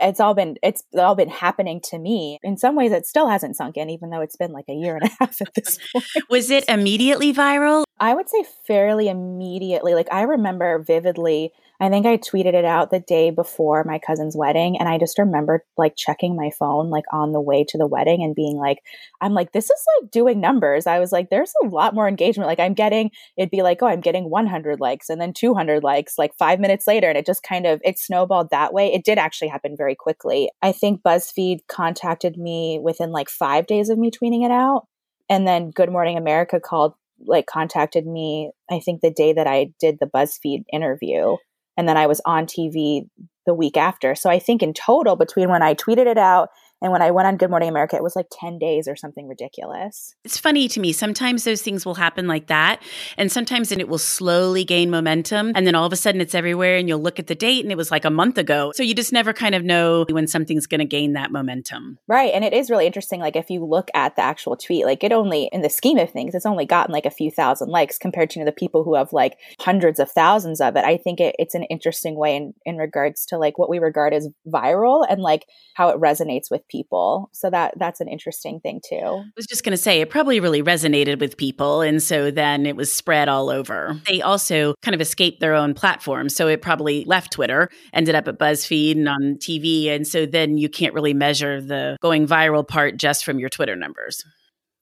it's 0.00 0.20
all 0.20 0.34
been 0.34 0.56
it's 0.62 0.82
all 0.96 1.14
been 1.14 1.28
happening 1.28 1.80
to 1.80 1.98
me 1.98 2.38
in 2.42 2.56
some 2.56 2.76
ways 2.76 2.92
it 2.92 3.06
still 3.06 3.28
hasn't 3.28 3.56
sunk 3.56 3.76
in 3.76 3.90
even 3.90 4.10
though 4.10 4.20
it's 4.20 4.36
been 4.36 4.52
like 4.52 4.66
a 4.68 4.74
year 4.74 4.96
and 4.96 5.04
a 5.04 5.12
half 5.20 5.40
at 5.40 5.54
this 5.54 5.78
point 5.92 6.04
was 6.28 6.50
it 6.50 6.64
immediately 6.68 7.32
viral 7.32 7.84
i 7.98 8.14
would 8.14 8.28
say 8.28 8.44
fairly 8.66 9.08
immediately 9.08 9.94
like 9.94 10.08
i 10.12 10.22
remember 10.22 10.82
vividly 10.86 11.52
I 11.80 11.88
think 11.88 12.06
I 12.06 12.16
tweeted 12.16 12.54
it 12.54 12.64
out 12.64 12.90
the 12.90 13.00
day 13.00 13.30
before 13.30 13.84
my 13.84 13.98
cousin's 13.98 14.36
wedding. 14.36 14.78
And 14.78 14.88
I 14.88 14.98
just 14.98 15.18
remember 15.18 15.64
like 15.76 15.94
checking 15.96 16.34
my 16.34 16.50
phone, 16.58 16.88
like 16.88 17.04
on 17.12 17.32
the 17.32 17.40
way 17.40 17.64
to 17.68 17.78
the 17.78 17.86
wedding 17.86 18.22
and 18.22 18.34
being 18.34 18.56
like, 18.56 18.78
I'm 19.20 19.34
like, 19.34 19.52
this 19.52 19.66
is 19.66 19.84
like 20.00 20.10
doing 20.10 20.40
numbers. 20.40 20.86
I 20.86 20.98
was 20.98 21.12
like, 21.12 21.28
there's 21.28 21.52
a 21.62 21.68
lot 21.68 21.94
more 21.94 22.08
engagement. 22.08 22.48
Like 22.48 22.60
I'm 22.60 22.74
getting, 22.74 23.10
it'd 23.36 23.50
be 23.50 23.62
like, 23.62 23.82
oh, 23.82 23.86
I'm 23.86 24.00
getting 24.00 24.30
100 24.30 24.80
likes 24.80 25.10
and 25.10 25.20
then 25.20 25.32
200 25.32 25.82
likes 25.82 26.18
like 26.18 26.32
five 26.38 26.60
minutes 26.60 26.86
later. 26.86 27.08
And 27.08 27.18
it 27.18 27.26
just 27.26 27.42
kind 27.42 27.66
of, 27.66 27.80
it 27.84 27.98
snowballed 27.98 28.50
that 28.50 28.72
way. 28.72 28.92
It 28.92 29.04
did 29.04 29.18
actually 29.18 29.48
happen 29.48 29.76
very 29.76 29.94
quickly. 29.94 30.50
I 30.62 30.72
think 30.72 31.02
BuzzFeed 31.02 31.60
contacted 31.68 32.38
me 32.38 32.78
within 32.82 33.12
like 33.12 33.28
five 33.28 33.66
days 33.66 33.90
of 33.90 33.98
me 33.98 34.10
tweeting 34.10 34.44
it 34.44 34.50
out. 34.50 34.86
And 35.28 35.46
then 35.46 35.70
Good 35.70 35.90
Morning 35.90 36.16
America 36.16 36.60
called 36.60 36.94
like 37.24 37.46
contacted 37.46 38.06
me 38.06 38.50
i 38.70 38.78
think 38.78 39.00
the 39.00 39.10
day 39.10 39.32
that 39.32 39.46
i 39.46 39.72
did 39.80 39.96
the 39.98 40.06
buzzfeed 40.06 40.64
interview 40.70 41.36
and 41.76 41.88
then 41.88 41.96
I 41.96 42.06
was 42.06 42.20
on 42.24 42.46
TV 42.46 43.08
the 43.46 43.54
week 43.54 43.76
after. 43.76 44.14
So 44.14 44.28
I 44.28 44.38
think 44.38 44.62
in 44.62 44.74
total, 44.74 45.16
between 45.16 45.48
when 45.48 45.62
I 45.62 45.74
tweeted 45.74 46.06
it 46.06 46.18
out 46.18 46.50
and 46.82 46.92
when 46.92 47.00
I 47.00 47.10
went 47.10 47.26
on 47.26 47.38
Good 47.38 47.48
Morning 47.48 47.70
America, 47.70 47.96
it 47.96 48.02
was 48.02 48.14
like 48.14 48.26
10 48.32 48.58
days 48.58 48.86
or 48.86 48.96
something 48.96 49.26
ridiculous. 49.26 50.14
It's 50.24 50.36
funny 50.36 50.68
to 50.68 50.78
me. 50.78 50.92
Sometimes 50.92 51.44
those 51.44 51.62
things 51.62 51.86
will 51.86 51.94
happen 51.94 52.26
like 52.26 52.48
that. 52.48 52.82
And 53.16 53.32
sometimes 53.32 53.72
it 53.72 53.88
will 53.88 53.98
slowly 53.98 54.62
gain 54.62 54.90
momentum. 54.90 55.52
And 55.54 55.66
then 55.66 55.74
all 55.74 55.86
of 55.86 55.92
a 55.92 55.96
sudden 55.96 56.20
it's 56.20 56.34
everywhere 56.34 56.76
and 56.76 56.86
you'll 56.86 57.00
look 57.00 57.18
at 57.18 57.28
the 57.28 57.34
date 57.34 57.64
and 57.64 57.72
it 57.72 57.76
was 57.76 57.90
like 57.90 58.04
a 58.04 58.10
month 58.10 58.36
ago. 58.36 58.72
So 58.74 58.82
you 58.82 58.94
just 58.94 59.12
never 59.12 59.32
kind 59.32 59.54
of 59.54 59.64
know 59.64 60.04
when 60.10 60.26
something's 60.26 60.66
going 60.66 60.80
to 60.80 60.84
gain 60.86 61.14
that 61.14 61.32
momentum. 61.32 61.98
Right. 62.08 62.32
And 62.34 62.44
it 62.44 62.52
is 62.52 62.70
really 62.70 62.86
interesting. 62.86 63.20
Like 63.20 63.36
if 63.36 63.48
you 63.48 63.64
look 63.64 63.88
at 63.94 64.16
the 64.16 64.22
actual 64.22 64.56
tweet, 64.56 64.84
like 64.84 65.02
it 65.02 65.12
only, 65.12 65.48
in 65.52 65.62
the 65.62 65.70
scheme 65.70 65.98
of 65.98 66.10
things, 66.10 66.34
it's 66.34 66.46
only 66.46 66.66
gotten 66.66 66.92
like 66.92 67.06
a 67.06 67.10
few 67.10 67.30
thousand 67.30 67.70
likes 67.70 67.96
compared 67.96 68.28
to 68.30 68.38
you 68.38 68.44
know, 68.44 68.50
the 68.50 68.54
people 68.54 68.84
who 68.84 68.96
have 68.96 69.14
like 69.14 69.38
hundreds 69.60 69.98
of 69.98 70.10
thousands 70.10 70.60
of 70.60 70.76
it. 70.76 70.84
I 70.84 70.98
think 70.98 71.20
it, 71.20 71.34
it's 71.38 71.54
an 71.54 71.64
interesting 71.64 72.16
way 72.16 72.36
in, 72.36 72.52
in 72.66 72.76
regards 72.76 73.24
to 73.26 73.38
like 73.38 73.56
what 73.56 73.70
we 73.70 73.78
regard 73.78 74.12
as 74.12 74.28
viral 74.46 75.06
and 75.08 75.22
like 75.22 75.46
how 75.74 75.88
it 75.88 76.00
resonates 76.00 76.50
people. 76.68 77.30
So 77.32 77.50
that 77.50 77.74
that's 77.78 78.00
an 78.00 78.08
interesting 78.08 78.60
thing 78.60 78.80
too. 78.86 78.96
I 78.96 79.30
was 79.36 79.46
just 79.46 79.64
going 79.64 79.72
to 79.72 79.76
say 79.76 80.00
it 80.00 80.10
probably 80.10 80.40
really 80.40 80.62
resonated 80.62 81.20
with 81.20 81.36
people 81.36 81.80
and 81.80 82.02
so 82.02 82.30
then 82.30 82.66
it 82.66 82.76
was 82.76 82.92
spread 82.92 83.28
all 83.28 83.50
over. 83.50 84.00
They 84.06 84.22
also 84.22 84.74
kind 84.82 84.94
of 84.94 85.00
escaped 85.00 85.40
their 85.40 85.54
own 85.54 85.74
platform, 85.74 86.28
so 86.28 86.48
it 86.48 86.62
probably 86.62 87.04
left 87.04 87.32
Twitter, 87.32 87.68
ended 87.92 88.14
up 88.14 88.28
at 88.28 88.38
BuzzFeed 88.38 88.92
and 88.92 89.08
on 89.08 89.36
TV 89.36 89.88
and 89.88 90.06
so 90.06 90.26
then 90.26 90.58
you 90.58 90.68
can't 90.68 90.94
really 90.94 91.14
measure 91.14 91.60
the 91.60 91.96
going 92.00 92.26
viral 92.26 92.66
part 92.66 92.96
just 92.96 93.24
from 93.24 93.38
your 93.38 93.48
Twitter 93.48 93.76
numbers. 93.76 94.24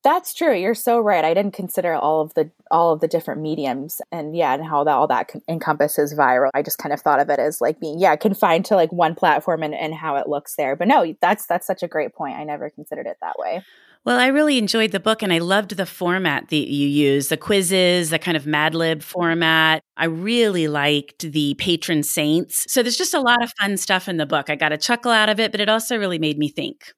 That's 0.05 0.35
true. 0.35 0.55
You're 0.55 0.75
so 0.75 1.01
right. 1.01 1.25
I 1.25 1.33
didn't 1.33 1.55
consider 1.55 1.95
all 1.95 2.21
of 2.21 2.35
the 2.35 2.51
all 2.71 2.93
of 2.93 3.01
the 3.01 3.09
different 3.09 3.41
mediums 3.41 4.03
and 4.13 4.37
yeah, 4.37 4.53
and 4.53 4.63
how 4.63 4.85
that 4.85 4.93
all 4.93 5.07
that 5.07 5.31
encompasses 5.49 6.15
viral. 6.15 6.51
I 6.53 6.63
just 6.63 6.77
kind 6.77 6.93
of 6.93 7.01
thought 7.01 7.21
of 7.21 7.31
it 7.31 7.39
as 7.39 7.63
like 7.63 7.81
being 7.81 7.99
yeah 7.99 8.15
confined 8.15 8.67
to 8.67 8.77
like 8.77 8.93
one 8.93 9.15
platform 9.15 9.63
and, 9.63 9.75
and 9.75 9.95
how 9.95 10.17
it 10.17 10.29
looks 10.29 10.57
there. 10.57 10.77
But 10.77 10.89
no, 10.89 11.15
that's 11.23 11.47
that's 11.47 11.67
such 11.67 11.83
a 11.83 11.89
great 11.89 12.15
point. 12.15 12.37
I 12.37 12.45
never 12.45 12.69
considered 12.69 13.07
it 13.07 13.17
that 13.23 13.39
way. 13.39 13.63
Well, 14.05 14.21
I 14.21 14.27
really 14.27 14.59
enjoyed 14.59 14.93
the 14.93 15.01
book 15.01 15.23
and 15.23 15.33
I 15.33 15.39
loved 15.39 15.79
the 15.79 15.87
format 15.87 16.51
that 16.51 16.57
you 16.57 16.87
use 16.87 17.29
the 17.29 17.39
quizzes, 17.39 18.11
the 18.11 18.19
kind 18.19 18.37
of 18.37 18.47
Mad 18.47 18.75
Lib 18.75 19.03
format. 19.03 19.81
I 19.97 20.05
really 20.05 20.69
liked 20.69 21.21
the 21.21 21.55
patron 21.55 22.03
saints. 22.03 22.71
So 22.71 22.83
there's 22.83 22.99
just 22.99 23.15
a 23.15 23.21
lot 23.21 23.43
of 23.43 23.51
fun 23.59 23.79
stuff 23.79 24.07
in 24.07 24.19
the 24.19 24.27
book. 24.27 24.51
I 24.51 24.57
got 24.57 24.73
a 24.73 24.77
chuckle 24.77 25.11
out 25.13 25.31
of 25.31 25.41
it, 25.41 25.51
but 25.51 25.63
it 25.63 25.71
also 25.71 25.97
really 25.97 26.19
made 26.19 26.37
me 26.37 26.51
think. 26.51 26.93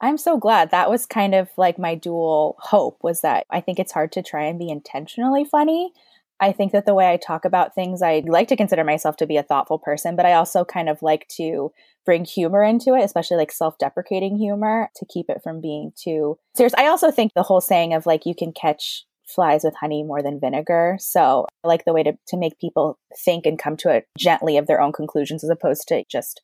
I'm 0.00 0.18
so 0.18 0.36
glad. 0.36 0.70
That 0.70 0.90
was 0.90 1.06
kind 1.06 1.34
of 1.34 1.48
like 1.56 1.78
my 1.78 1.94
dual 1.94 2.56
hope 2.58 2.98
was 3.02 3.22
that 3.22 3.44
I 3.50 3.60
think 3.60 3.78
it's 3.78 3.92
hard 3.92 4.12
to 4.12 4.22
try 4.22 4.44
and 4.44 4.58
be 4.58 4.68
intentionally 4.68 5.44
funny. 5.44 5.92
I 6.38 6.52
think 6.52 6.72
that 6.72 6.84
the 6.84 6.94
way 6.94 7.10
I 7.10 7.16
talk 7.16 7.46
about 7.46 7.74
things, 7.74 8.02
I 8.02 8.22
like 8.26 8.48
to 8.48 8.56
consider 8.56 8.84
myself 8.84 9.16
to 9.18 9.26
be 9.26 9.38
a 9.38 9.42
thoughtful 9.42 9.78
person, 9.78 10.16
but 10.16 10.26
I 10.26 10.34
also 10.34 10.64
kind 10.64 10.90
of 10.90 11.00
like 11.00 11.26
to 11.36 11.72
bring 12.04 12.26
humor 12.26 12.62
into 12.62 12.94
it, 12.94 13.04
especially 13.04 13.38
like 13.38 13.50
self 13.50 13.78
deprecating 13.78 14.36
humor 14.36 14.90
to 14.96 15.06
keep 15.06 15.30
it 15.30 15.40
from 15.42 15.62
being 15.62 15.92
too 15.96 16.38
serious. 16.54 16.74
I 16.76 16.88
also 16.88 17.10
think 17.10 17.32
the 17.34 17.42
whole 17.42 17.62
saying 17.62 17.94
of 17.94 18.04
like 18.04 18.26
you 18.26 18.34
can 18.34 18.52
catch 18.52 19.06
flies 19.26 19.64
with 19.64 19.74
honey 19.74 20.04
more 20.04 20.22
than 20.22 20.38
vinegar. 20.38 20.96
So 21.00 21.46
I 21.64 21.68
like 21.68 21.84
the 21.84 21.92
way 21.92 22.02
to, 22.02 22.12
to 22.28 22.36
make 22.36 22.60
people 22.60 22.98
think 23.24 23.44
and 23.44 23.58
come 23.58 23.76
to 23.78 23.90
it 23.90 24.06
gently 24.16 24.56
of 24.56 24.66
their 24.66 24.80
own 24.80 24.92
conclusions 24.92 25.42
as 25.42 25.50
opposed 25.50 25.88
to 25.88 26.04
just 26.08 26.42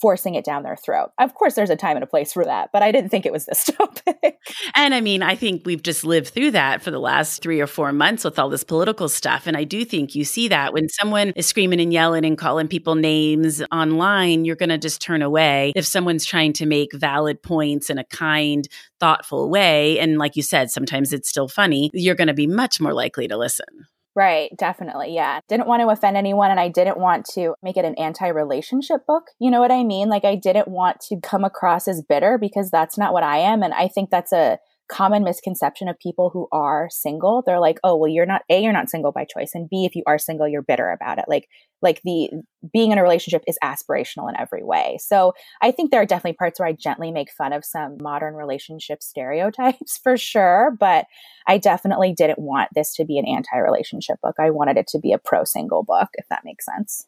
forcing 0.00 0.34
it 0.34 0.44
down 0.44 0.62
their 0.62 0.76
throat. 0.76 1.10
Of 1.18 1.34
course, 1.34 1.54
there's 1.54 1.70
a 1.70 1.76
time 1.76 1.96
and 1.96 2.02
a 2.02 2.06
place 2.06 2.32
for 2.32 2.44
that, 2.44 2.70
but 2.72 2.82
I 2.82 2.90
didn't 2.90 3.10
think 3.10 3.26
it 3.26 3.32
was 3.32 3.46
this 3.46 3.64
topic. 3.78 4.38
and 4.74 4.94
I 4.94 5.00
mean, 5.00 5.22
I 5.22 5.34
think 5.34 5.62
we've 5.64 5.82
just 5.82 6.04
lived 6.04 6.28
through 6.28 6.52
that 6.52 6.82
for 6.82 6.90
the 6.90 6.98
last 6.98 7.42
three 7.42 7.60
or 7.60 7.66
four 7.66 7.92
months 7.92 8.24
with 8.24 8.38
all 8.38 8.50
this 8.50 8.64
political 8.64 9.08
stuff. 9.08 9.46
And 9.46 9.56
I 9.56 9.64
do 9.64 9.84
think 9.84 10.14
you 10.14 10.24
see 10.24 10.48
that 10.48 10.72
when 10.72 10.88
someone 10.88 11.30
is 11.36 11.46
screaming 11.46 11.80
and 11.80 11.92
yelling 11.92 12.24
and 12.24 12.36
calling 12.36 12.68
people 12.68 12.94
names 12.94 13.62
online, 13.70 14.44
you're 14.44 14.56
going 14.56 14.68
to 14.68 14.78
just 14.78 15.00
turn 15.00 15.22
away. 15.22 15.72
If 15.76 15.86
someone's 15.86 16.24
trying 16.24 16.52
to 16.54 16.66
make 16.66 16.92
valid 16.92 17.42
points 17.42 17.90
in 17.90 17.98
a 17.98 18.04
kind, 18.04 18.68
thoughtful 19.00 19.48
way, 19.48 19.98
and 19.98 20.18
like 20.18 20.36
you 20.36 20.42
said, 20.42 20.70
sometimes 20.70 21.12
it's 21.12 21.28
still 21.28 21.48
funny, 21.48 21.90
you're 21.94 22.14
going 22.14 22.28
to 22.28 22.34
be 22.34 22.46
much 22.46 22.80
more 22.80 22.92
likely 22.92 23.28
to 23.28 23.36
listen. 23.36 23.86
Right, 24.16 24.50
definitely. 24.56 25.12
Yeah. 25.12 25.40
Didn't 25.48 25.66
want 25.66 25.82
to 25.82 25.88
offend 25.88 26.16
anyone 26.16 26.52
and 26.52 26.60
I 26.60 26.68
didn't 26.68 26.98
want 26.98 27.26
to 27.34 27.54
make 27.64 27.76
it 27.76 27.84
an 27.84 27.96
anti 27.96 28.28
relationship 28.28 29.00
book. 29.08 29.24
You 29.40 29.50
know 29.50 29.60
what 29.60 29.72
I 29.72 29.82
mean? 29.82 30.08
Like, 30.08 30.24
I 30.24 30.36
didn't 30.36 30.68
want 30.68 31.00
to 31.08 31.18
come 31.20 31.42
across 31.42 31.88
as 31.88 32.00
bitter 32.00 32.38
because 32.38 32.70
that's 32.70 32.96
not 32.96 33.12
what 33.12 33.24
I 33.24 33.38
am. 33.38 33.62
And 33.64 33.74
I 33.74 33.88
think 33.88 34.10
that's 34.10 34.32
a 34.32 34.58
common 34.88 35.24
misconception 35.24 35.88
of 35.88 35.98
people 35.98 36.30
who 36.30 36.48
are 36.52 36.88
single. 36.90 37.42
They're 37.44 37.60
like, 37.60 37.78
oh, 37.84 37.96
well, 37.96 38.10
you're 38.10 38.26
not, 38.26 38.42
A, 38.50 38.62
you're 38.62 38.72
not 38.72 38.90
single 38.90 39.12
by 39.12 39.24
choice. 39.24 39.52
And 39.54 39.68
B, 39.68 39.84
if 39.84 39.96
you 39.96 40.02
are 40.06 40.18
single, 40.18 40.46
you're 40.46 40.62
bitter 40.62 40.90
about 40.90 41.18
it. 41.18 41.24
Like, 41.26 41.48
like 41.80 42.00
the 42.02 42.30
being 42.72 42.92
in 42.92 42.98
a 42.98 43.02
relationship 43.02 43.42
is 43.46 43.58
aspirational 43.62 44.28
in 44.28 44.38
every 44.38 44.62
way. 44.62 44.98
So 45.00 45.34
I 45.62 45.70
think 45.70 45.90
there 45.90 46.00
are 46.00 46.06
definitely 46.06 46.36
parts 46.36 46.58
where 46.58 46.68
I 46.68 46.72
gently 46.72 47.12
make 47.12 47.30
fun 47.30 47.52
of 47.52 47.64
some 47.64 47.96
modern 48.00 48.34
relationship 48.34 49.02
stereotypes 49.02 49.98
for 50.02 50.16
sure. 50.16 50.76
But 50.78 51.06
I 51.46 51.58
definitely 51.58 52.12
didn't 52.12 52.38
want 52.38 52.70
this 52.74 52.94
to 52.96 53.04
be 53.04 53.18
an 53.18 53.26
anti 53.26 53.58
relationship 53.58 54.20
book. 54.22 54.36
I 54.38 54.50
wanted 54.50 54.76
it 54.76 54.86
to 54.88 54.98
be 54.98 55.12
a 55.12 55.18
pro 55.18 55.44
single 55.44 55.82
book, 55.82 56.08
if 56.14 56.26
that 56.28 56.44
makes 56.44 56.64
sense. 56.64 57.06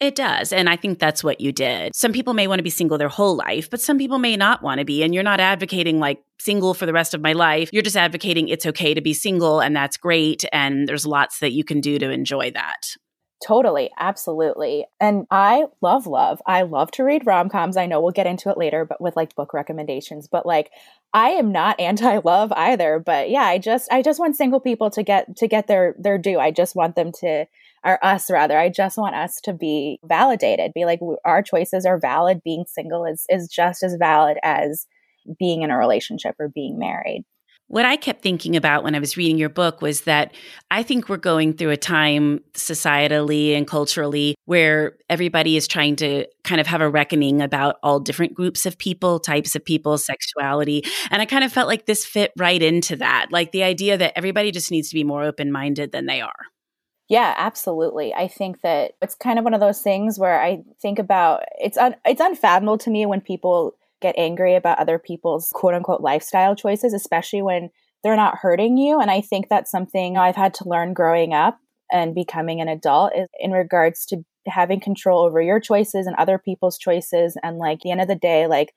It 0.00 0.14
does. 0.14 0.52
And 0.52 0.68
I 0.68 0.76
think 0.76 0.98
that's 0.98 1.22
what 1.22 1.40
you 1.40 1.52
did. 1.52 1.94
Some 1.94 2.12
people 2.12 2.34
may 2.34 2.46
want 2.46 2.58
to 2.58 2.64
be 2.64 2.70
single 2.70 2.98
their 2.98 3.08
whole 3.08 3.36
life, 3.36 3.70
but 3.70 3.80
some 3.80 3.96
people 3.96 4.18
may 4.18 4.36
not 4.36 4.62
want 4.62 4.80
to 4.80 4.84
be. 4.84 5.02
And 5.02 5.14
you're 5.14 5.22
not 5.22 5.40
advocating 5.40 5.98
like 5.98 6.22
single 6.40 6.74
for 6.74 6.84
the 6.84 6.92
rest 6.92 7.14
of 7.14 7.20
my 7.20 7.32
life. 7.32 7.70
You're 7.72 7.82
just 7.82 7.96
advocating 7.96 8.48
it's 8.48 8.66
okay 8.66 8.92
to 8.92 9.00
be 9.00 9.14
single 9.14 9.60
and 9.60 9.74
that's 9.74 9.96
great. 9.96 10.44
And 10.52 10.88
there's 10.88 11.06
lots 11.06 11.38
that 11.38 11.52
you 11.52 11.64
can 11.64 11.80
do 11.80 11.98
to 11.98 12.10
enjoy 12.10 12.50
that. 12.50 12.96
Totally, 13.44 13.90
absolutely. 13.98 14.86
And 15.00 15.26
I 15.30 15.66
love 15.82 16.06
love. 16.06 16.40
I 16.46 16.62
love 16.62 16.90
to 16.92 17.04
read 17.04 17.26
rom-coms. 17.26 17.76
I 17.76 17.86
know 17.86 18.00
we'll 18.00 18.10
get 18.10 18.26
into 18.26 18.48
it 18.48 18.56
later 18.56 18.84
but 18.84 19.00
with 19.00 19.16
like 19.16 19.34
book 19.34 19.52
recommendations, 19.52 20.28
but 20.28 20.46
like 20.46 20.70
I 21.12 21.30
am 21.30 21.52
not 21.52 21.78
anti-love 21.80 22.52
either, 22.52 22.98
but 22.98 23.30
yeah, 23.30 23.42
I 23.44 23.58
just 23.58 23.92
I 23.92 24.02
just 24.02 24.18
want 24.18 24.36
single 24.36 24.60
people 24.60 24.90
to 24.90 25.02
get 25.02 25.36
to 25.36 25.48
get 25.48 25.66
their 25.66 25.94
their 25.98 26.18
due. 26.18 26.38
I 26.38 26.50
just 26.50 26.74
want 26.74 26.96
them 26.96 27.12
to 27.20 27.46
or 27.84 28.04
us 28.04 28.30
rather. 28.30 28.58
I 28.58 28.70
just 28.70 28.96
want 28.96 29.14
us 29.14 29.40
to 29.44 29.52
be 29.52 29.98
validated. 30.04 30.72
Be 30.74 30.84
like 30.84 31.00
our 31.24 31.42
choices 31.42 31.84
are 31.84 31.98
valid. 31.98 32.42
Being 32.44 32.64
single 32.66 33.04
is 33.04 33.24
is 33.28 33.48
just 33.48 33.82
as 33.82 33.96
valid 33.98 34.38
as 34.42 34.86
being 35.38 35.62
in 35.62 35.70
a 35.70 35.78
relationship 35.78 36.34
or 36.38 36.48
being 36.48 36.78
married. 36.78 37.24
What 37.68 37.86
I 37.86 37.96
kept 37.96 38.22
thinking 38.22 38.56
about 38.56 38.84
when 38.84 38.94
I 38.94 38.98
was 38.98 39.16
reading 39.16 39.38
your 39.38 39.48
book 39.48 39.80
was 39.80 40.02
that 40.02 40.34
I 40.70 40.82
think 40.82 41.08
we're 41.08 41.16
going 41.16 41.54
through 41.54 41.70
a 41.70 41.78
time 41.78 42.40
societally 42.52 43.56
and 43.56 43.66
culturally 43.66 44.34
where 44.44 44.96
everybody 45.08 45.56
is 45.56 45.66
trying 45.66 45.96
to 45.96 46.26
kind 46.44 46.60
of 46.60 46.66
have 46.66 46.82
a 46.82 46.90
reckoning 46.90 47.40
about 47.40 47.76
all 47.82 48.00
different 48.00 48.34
groups 48.34 48.66
of 48.66 48.76
people, 48.76 49.18
types 49.18 49.56
of 49.56 49.64
people, 49.64 49.96
sexuality. 49.96 50.84
And 51.10 51.22
I 51.22 51.24
kind 51.24 51.42
of 51.42 51.52
felt 51.52 51.66
like 51.66 51.86
this 51.86 52.04
fit 52.04 52.32
right 52.38 52.62
into 52.62 52.96
that. 52.96 53.28
Like 53.30 53.50
the 53.52 53.62
idea 53.62 53.96
that 53.96 54.12
everybody 54.14 54.50
just 54.50 54.70
needs 54.70 54.90
to 54.90 54.94
be 54.94 55.02
more 55.02 55.24
open 55.24 55.50
minded 55.50 55.90
than 55.90 56.04
they 56.04 56.20
are. 56.20 56.44
Yeah, 57.08 57.34
absolutely. 57.36 58.14
I 58.14 58.28
think 58.28 58.62
that 58.62 58.92
it's 59.02 59.14
kind 59.14 59.38
of 59.38 59.44
one 59.44 59.52
of 59.54 59.60
those 59.60 59.82
things 59.82 60.18
where 60.18 60.40
I 60.40 60.62
think 60.80 60.98
about 60.98 61.42
it's 61.60 61.76
un, 61.76 61.96
it's 62.04 62.20
unfathomable 62.20 62.78
to 62.78 62.90
me 62.90 63.04
when 63.04 63.20
people 63.20 63.74
get 64.00 64.14
angry 64.18 64.54
about 64.54 64.78
other 64.78 64.98
people's 64.98 65.50
quote 65.54 65.74
unquote 65.74 66.00
lifestyle 66.00 66.56
choices, 66.56 66.94
especially 66.94 67.42
when 67.42 67.70
they're 68.02 68.16
not 68.16 68.38
hurting 68.38 68.78
you. 68.78 69.00
And 69.00 69.10
I 69.10 69.20
think 69.20 69.48
that's 69.48 69.70
something 69.70 70.16
I've 70.16 70.36
had 70.36 70.54
to 70.54 70.68
learn 70.68 70.94
growing 70.94 71.34
up 71.34 71.58
and 71.92 72.14
becoming 72.14 72.60
an 72.60 72.68
adult 72.68 73.12
is 73.14 73.28
in 73.38 73.50
regards 73.52 74.06
to 74.06 74.24
having 74.46 74.80
control 74.80 75.22
over 75.24 75.40
your 75.42 75.60
choices 75.60 76.06
and 76.06 76.16
other 76.16 76.38
people's 76.38 76.78
choices. 76.78 77.36
And 77.42 77.58
like 77.58 77.80
the 77.80 77.90
end 77.90 78.00
of 78.00 78.08
the 78.08 78.14
day, 78.14 78.46
like 78.46 78.74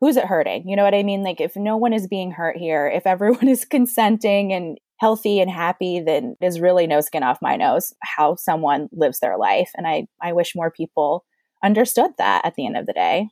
who's 0.00 0.16
it 0.16 0.26
hurting? 0.26 0.68
You 0.68 0.76
know 0.76 0.84
what 0.84 0.94
I 0.94 1.02
mean? 1.02 1.22
Like 1.22 1.40
if 1.40 1.56
no 1.56 1.76
one 1.76 1.92
is 1.92 2.06
being 2.06 2.32
hurt 2.32 2.56
here, 2.56 2.86
if 2.88 3.06
everyone 3.06 3.48
is 3.50 3.64
consenting 3.64 4.52
and 4.52 4.78
healthy 4.98 5.40
and 5.40 5.50
happy, 5.50 6.00
then 6.00 6.36
there's 6.40 6.60
really 6.60 6.86
no 6.86 7.00
skin 7.00 7.22
off 7.22 7.38
my 7.42 7.56
nose 7.56 7.92
how 8.02 8.36
someone 8.36 8.88
lives 8.92 9.20
their 9.20 9.36
life. 9.36 9.70
And 9.76 9.86
I, 9.86 10.06
I 10.22 10.32
wish 10.32 10.54
more 10.54 10.70
people 10.70 11.24
understood 11.62 12.12
that 12.18 12.44
at 12.44 12.54
the 12.54 12.66
end 12.66 12.76
of 12.76 12.86
the 12.86 12.92
day. 12.92 13.28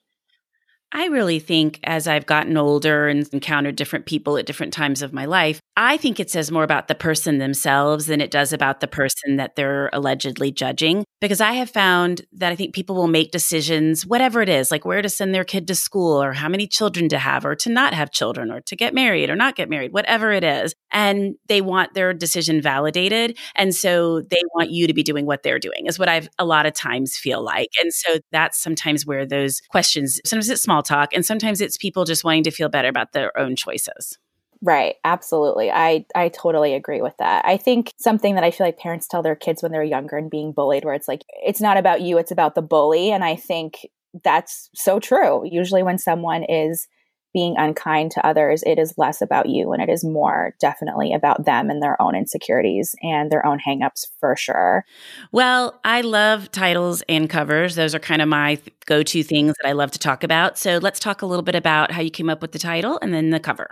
I 0.94 1.06
really 1.06 1.38
think 1.38 1.80
as 1.84 2.06
I've 2.06 2.26
gotten 2.26 2.56
older 2.58 3.08
and 3.08 3.26
encountered 3.32 3.76
different 3.76 4.04
people 4.04 4.36
at 4.36 4.44
different 4.44 4.74
times 4.74 5.00
of 5.00 5.12
my 5.12 5.24
life, 5.24 5.58
I 5.74 5.96
think 5.96 6.20
it 6.20 6.30
says 6.30 6.50
more 6.50 6.64
about 6.64 6.88
the 6.88 6.94
person 6.94 7.38
themselves 7.38 8.06
than 8.06 8.20
it 8.20 8.30
does 8.30 8.52
about 8.52 8.80
the 8.80 8.88
person 8.88 9.36
that 9.36 9.56
they're 9.56 9.88
allegedly 9.94 10.52
judging. 10.52 11.04
Because 11.20 11.40
I 11.40 11.52
have 11.52 11.70
found 11.70 12.22
that 12.32 12.52
I 12.52 12.56
think 12.56 12.74
people 12.74 12.94
will 12.94 13.06
make 13.06 13.30
decisions, 13.30 14.04
whatever 14.04 14.42
it 14.42 14.50
is, 14.50 14.70
like 14.70 14.84
where 14.84 15.00
to 15.00 15.08
send 15.08 15.34
their 15.34 15.44
kid 15.44 15.66
to 15.68 15.74
school 15.74 16.22
or 16.22 16.34
how 16.34 16.48
many 16.48 16.66
children 16.66 17.08
to 17.08 17.18
have 17.18 17.46
or 17.46 17.54
to 17.54 17.70
not 17.70 17.94
have 17.94 18.10
children 18.10 18.50
or 18.50 18.60
to 18.60 18.76
get 18.76 18.92
married 18.92 19.30
or 19.30 19.36
not 19.36 19.56
get 19.56 19.70
married, 19.70 19.92
whatever 19.92 20.30
it 20.30 20.44
is. 20.44 20.74
And 20.90 21.36
they 21.46 21.62
want 21.62 21.94
their 21.94 22.12
decision 22.12 22.60
validated. 22.60 23.38
And 23.54 23.74
so 23.74 24.20
they 24.22 24.42
want 24.54 24.70
you 24.70 24.86
to 24.86 24.92
be 24.92 25.02
doing 25.02 25.24
what 25.24 25.42
they're 25.42 25.58
doing, 25.58 25.86
is 25.86 25.98
what 25.98 26.08
I've 26.10 26.28
a 26.38 26.44
lot 26.44 26.66
of 26.66 26.74
times 26.74 27.16
feel 27.16 27.42
like. 27.42 27.70
And 27.80 27.94
so 27.94 28.18
that's 28.30 28.58
sometimes 28.58 29.06
where 29.06 29.24
those 29.24 29.62
questions, 29.70 30.20
sometimes 30.26 30.50
it's 30.50 30.62
small 30.62 30.81
talk 30.82 31.10
and 31.14 31.24
sometimes 31.24 31.60
it's 31.60 31.76
people 31.76 32.04
just 32.04 32.24
wanting 32.24 32.44
to 32.44 32.50
feel 32.50 32.68
better 32.68 32.88
about 32.88 33.12
their 33.12 33.36
own 33.38 33.56
choices. 33.56 34.18
Right, 34.64 34.94
absolutely. 35.04 35.72
I 35.72 36.06
I 36.14 36.28
totally 36.28 36.74
agree 36.74 37.02
with 37.02 37.16
that. 37.18 37.44
I 37.44 37.56
think 37.56 37.92
something 37.98 38.36
that 38.36 38.44
I 38.44 38.52
feel 38.52 38.66
like 38.66 38.78
parents 38.78 39.08
tell 39.08 39.22
their 39.22 39.34
kids 39.34 39.62
when 39.62 39.72
they're 39.72 39.82
younger 39.82 40.16
and 40.16 40.30
being 40.30 40.52
bullied 40.52 40.84
where 40.84 40.94
it's 40.94 41.08
like 41.08 41.22
it's 41.44 41.60
not 41.60 41.76
about 41.76 42.00
you, 42.00 42.16
it's 42.16 42.30
about 42.30 42.54
the 42.54 42.62
bully 42.62 43.10
and 43.10 43.24
I 43.24 43.34
think 43.34 43.86
that's 44.22 44.70
so 44.74 45.00
true. 45.00 45.42
Usually 45.44 45.82
when 45.82 45.98
someone 45.98 46.44
is 46.44 46.86
being 47.32 47.56
unkind 47.56 48.10
to 48.12 48.26
others, 48.26 48.62
it 48.64 48.78
is 48.78 48.94
less 48.96 49.22
about 49.22 49.48
you 49.48 49.72
and 49.72 49.82
it 49.82 49.88
is 49.88 50.04
more 50.04 50.54
definitely 50.60 51.12
about 51.12 51.44
them 51.44 51.70
and 51.70 51.82
their 51.82 52.00
own 52.00 52.14
insecurities 52.14 52.94
and 53.02 53.30
their 53.30 53.44
own 53.46 53.58
hangups 53.66 54.06
for 54.20 54.36
sure. 54.36 54.84
Well, 55.30 55.80
I 55.84 56.02
love 56.02 56.50
titles 56.52 57.02
and 57.08 57.28
covers. 57.28 57.74
Those 57.74 57.94
are 57.94 58.00
kind 58.00 58.22
of 58.22 58.28
my 58.28 58.58
go 58.86 59.02
to 59.02 59.22
things 59.22 59.54
that 59.62 59.68
I 59.68 59.72
love 59.72 59.90
to 59.92 59.98
talk 59.98 60.24
about. 60.24 60.58
So 60.58 60.78
let's 60.78 61.00
talk 61.00 61.22
a 61.22 61.26
little 61.26 61.42
bit 61.42 61.54
about 61.54 61.90
how 61.90 62.02
you 62.02 62.10
came 62.10 62.30
up 62.30 62.42
with 62.42 62.52
the 62.52 62.58
title 62.58 62.98
and 63.02 63.14
then 63.14 63.30
the 63.30 63.40
cover. 63.40 63.68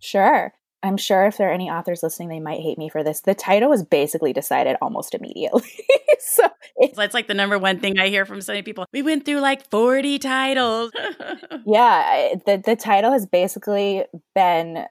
Sure. 0.00 0.52
I'm 0.84 0.98
sure 0.98 1.24
if 1.24 1.38
there 1.38 1.48
are 1.48 1.52
any 1.52 1.70
authors 1.70 2.02
listening, 2.02 2.28
they 2.28 2.40
might 2.40 2.60
hate 2.60 2.76
me 2.76 2.90
for 2.90 3.02
this. 3.02 3.22
The 3.22 3.34
title 3.34 3.70
was 3.70 3.82
basically 3.82 4.34
decided 4.34 4.76
almost 4.82 5.14
immediately. 5.14 5.62
so 6.20 6.46
it's, 6.76 6.98
it's, 6.98 7.14
like 7.14 7.26
the 7.26 7.32
number 7.32 7.58
one 7.58 7.80
thing 7.80 7.98
I 7.98 8.08
hear 8.08 8.26
from 8.26 8.42
so 8.42 8.52
many 8.52 8.62
people. 8.62 8.84
We 8.92 9.00
went 9.00 9.24
through 9.24 9.40
like 9.40 9.68
40 9.70 10.18
titles. 10.18 10.92
yeah, 11.66 12.34
the 12.44 12.62
the 12.62 12.76
title 12.76 13.12
has 13.12 13.24
basically 13.24 14.04
been 14.34 14.84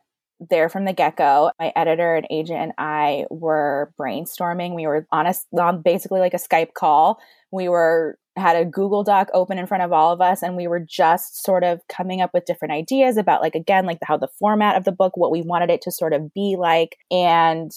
there 0.50 0.68
from 0.68 0.86
the 0.86 0.94
get 0.94 1.16
go. 1.16 1.52
My 1.60 1.72
editor 1.76 2.16
and 2.16 2.26
agent 2.32 2.60
and 2.60 2.72
I 2.80 3.26
were 3.30 3.94
brainstorming. 4.00 4.74
We 4.74 4.88
were 4.88 5.06
on 5.12 5.28
a 5.28 5.36
on 5.60 5.84
basically 5.84 6.22
like 6.22 6.34
a 6.34 6.38
Skype 6.38 6.74
call. 6.74 7.22
We 7.52 7.70
were 7.70 8.18
had 8.36 8.56
a 8.56 8.66
Google 8.66 9.04
Doc 9.04 9.30
open 9.34 9.58
in 9.58 9.68
front 9.68 9.84
of 9.84 9.94
all 9.94 10.12
of 10.12 10.22
us, 10.22 10.42
and 10.42 10.56
we 10.56 10.68
were 10.68 10.80
just 10.80 11.44
sort 11.44 11.64
of 11.64 11.82
coming 11.88 12.22
up 12.22 12.32
with 12.34 12.46
different 12.46 12.74
ideas 12.74 13.18
about, 13.18 13.42
like, 13.42 13.56
again, 13.56 13.86
like 13.86 14.00
how 14.04 14.18
the 14.18 14.30
format 14.40 14.76
of 14.76 14.86
the 14.86 14.92
book, 14.92 15.16
what 15.16 15.32
we 15.32 15.42
wanted 15.42 15.70
it 15.70 15.82
to 15.84 15.92
sort 15.92 16.14
of 16.14 16.34
be 16.34 16.56
like. 16.58 16.98
And 17.12 17.72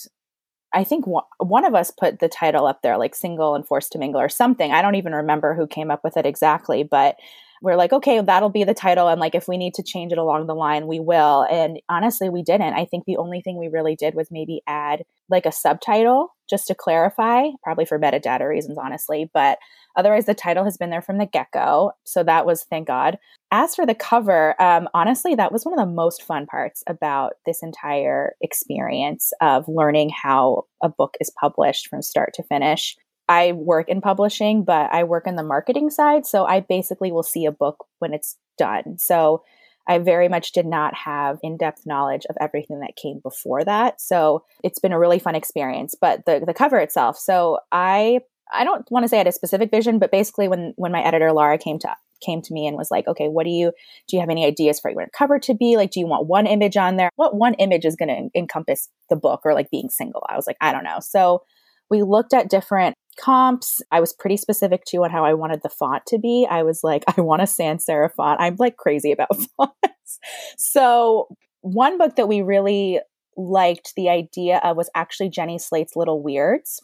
I 0.75 0.84
think 0.84 1.04
one 1.06 1.64
of 1.64 1.75
us 1.75 1.90
put 1.90 2.18
the 2.18 2.28
title 2.28 2.66
up 2.66 2.82
there, 2.82 2.98
like 2.98 3.14
Single 3.14 3.54
and 3.54 3.66
Forced 3.66 3.92
to 3.92 3.98
Mingle 3.98 4.20
or 4.20 4.28
something. 4.28 4.72
I 4.72 4.82
don't 4.82 4.96
even 4.96 5.12
remember 5.12 5.54
who 5.54 5.66
came 5.66 5.90
up 5.90 6.00
with 6.02 6.16
it 6.16 6.26
exactly, 6.26 6.82
but 6.82 7.16
we're 7.62 7.76
like, 7.76 7.92
okay, 7.92 8.20
that'll 8.20 8.50
be 8.50 8.64
the 8.64 8.75
title. 8.75 9.08
And 9.08 9.18
like, 9.18 9.34
if 9.34 9.48
we 9.48 9.56
need 9.56 9.72
to 9.75 9.82
change 9.82 10.12
it 10.12 10.18
along 10.18 10.46
the 10.46 10.54
line, 10.54 10.86
we 10.86 11.00
will. 11.00 11.46
And 11.50 11.80
honestly, 11.88 12.28
we 12.28 12.42
didn't. 12.42 12.75
I 12.75 12.84
think 12.84 13.04
the 13.06 13.16
only 13.16 13.40
thing 13.40 13.58
we 13.58 13.68
really 13.68 13.96
did 13.96 14.14
was 14.14 14.28
maybe 14.30 14.60
add 14.66 15.04
like 15.30 15.46
a 15.46 15.52
subtitle 15.52 16.34
just 16.50 16.66
to 16.66 16.75
clarify, 16.75 17.46
probably 17.62 17.86
for 17.86 17.98
metadata 17.98 18.46
reasons, 18.46 18.76
honestly. 18.76 19.30
But 19.32 19.58
otherwise, 19.96 20.26
the 20.26 20.34
title 20.34 20.64
has 20.64 20.76
been 20.76 20.90
there 20.90 21.02
from 21.02 21.18
the 21.18 21.26
get 21.26 21.48
go. 21.52 21.92
So 22.04 22.22
that 22.22 22.46
was 22.46 22.64
thank 22.64 22.86
God. 22.86 23.18
As 23.50 23.74
for 23.74 23.86
the 23.86 23.94
cover, 23.94 24.60
um, 24.60 24.88
honestly, 24.94 25.34
that 25.34 25.52
was 25.52 25.64
one 25.64 25.78
of 25.78 25.84
the 25.84 25.92
most 25.92 26.22
fun 26.22 26.46
parts 26.46 26.82
about 26.86 27.34
this 27.46 27.62
entire 27.62 28.34
experience 28.40 29.32
of 29.40 29.66
learning 29.68 30.10
how 30.10 30.64
a 30.82 30.88
book 30.88 31.16
is 31.20 31.30
published 31.40 31.88
from 31.88 32.02
start 32.02 32.32
to 32.34 32.42
finish. 32.42 32.96
I 33.28 33.52
work 33.52 33.88
in 33.88 34.00
publishing, 34.00 34.64
but 34.64 34.92
I 34.92 35.04
work 35.04 35.26
in 35.26 35.36
the 35.36 35.42
marketing 35.42 35.90
side. 35.90 36.26
So 36.26 36.44
I 36.44 36.60
basically 36.60 37.10
will 37.10 37.22
see 37.22 37.44
a 37.44 37.52
book 37.52 37.86
when 37.98 38.14
it's 38.14 38.36
done. 38.58 38.98
So 38.98 39.42
I 39.88 39.98
very 39.98 40.28
much 40.28 40.52
did 40.52 40.66
not 40.66 40.94
have 40.94 41.38
in 41.42 41.56
depth 41.56 41.86
knowledge 41.86 42.26
of 42.28 42.36
everything 42.40 42.80
that 42.80 42.96
came 43.00 43.20
before 43.22 43.64
that. 43.64 44.00
So 44.00 44.44
it's 44.64 44.80
been 44.80 44.92
a 44.92 44.98
really 44.98 45.18
fun 45.18 45.34
experience. 45.34 45.94
But 46.00 46.24
the, 46.26 46.42
the 46.44 46.54
cover 46.54 46.78
itself, 46.78 47.18
so 47.18 47.58
I 47.70 48.20
I 48.52 48.64
don't 48.64 48.88
want 48.90 49.04
to 49.04 49.08
say 49.08 49.16
I 49.16 49.18
had 49.18 49.26
a 49.26 49.32
specific 49.32 49.70
vision, 49.70 49.98
but 49.98 50.10
basically 50.10 50.48
when 50.48 50.72
when 50.76 50.92
my 50.92 51.02
editor 51.02 51.32
Laura 51.32 51.58
came 51.58 51.78
to 51.80 51.94
came 52.24 52.40
to 52.42 52.52
me 52.52 52.66
and 52.66 52.76
was 52.76 52.90
like, 52.90 53.06
okay, 53.06 53.28
what 53.28 53.44
do 53.44 53.50
you 53.50 53.72
do 54.08 54.16
you 54.16 54.20
have 54.20 54.30
any 54.30 54.44
ideas 54.44 54.80
for 54.80 54.90
your 54.90 55.06
cover 55.16 55.38
to 55.40 55.54
be? 55.54 55.76
Like, 55.76 55.90
do 55.90 56.00
you 56.00 56.06
want 56.06 56.26
one 56.26 56.46
image 56.46 56.76
on 56.76 56.96
there? 56.96 57.10
What 57.16 57.36
one 57.36 57.54
image 57.54 57.84
is 57.84 57.96
going 57.96 58.08
to 58.08 58.38
encompass 58.38 58.88
the 59.10 59.16
book 59.16 59.42
or 59.44 59.54
like 59.54 59.70
being 59.70 59.90
single? 59.90 60.24
I 60.28 60.37
was 60.37 60.46
like, 60.46 60.56
I 60.61 60.72
don't 60.72 60.85
know. 60.85 60.98
So 61.00 61.42
we 61.90 62.02
looked 62.02 62.35
at 62.35 62.50
different 62.50 62.96
comps. 63.18 63.82
I 63.90 64.00
was 64.00 64.12
pretty 64.12 64.37
specific 64.37 64.85
too 64.85 65.04
on 65.04 65.11
how 65.11 65.24
I 65.24 65.35
wanted 65.35 65.61
the 65.62 65.68
font 65.68 66.04
to 66.09 66.18
be. 66.18 66.46
I 66.48 66.62
was 66.62 66.80
like, 66.82 67.04
I 67.16 67.20
want 67.20 67.42
a 67.42 67.46
sans 67.46 67.85
serif 67.85 68.14
font. 68.14 68.40
I'm 68.40 68.56
like 68.59 68.76
crazy 68.76 69.12
about 69.12 69.37
fonts. 69.56 70.18
So 70.59 71.28
one 71.61 71.98
book 71.98 72.16
that 72.16 72.28
we 72.28 72.42
really 72.42 73.00
liked 73.37 73.92
the 73.96 74.09
idea 74.09 74.61
of 74.64 74.76
was 74.76 74.90
actually 74.94 75.30
Jenny 75.30 75.59
Slate's 75.59 75.96
Little 75.96 76.22
Weirds. 76.22 76.80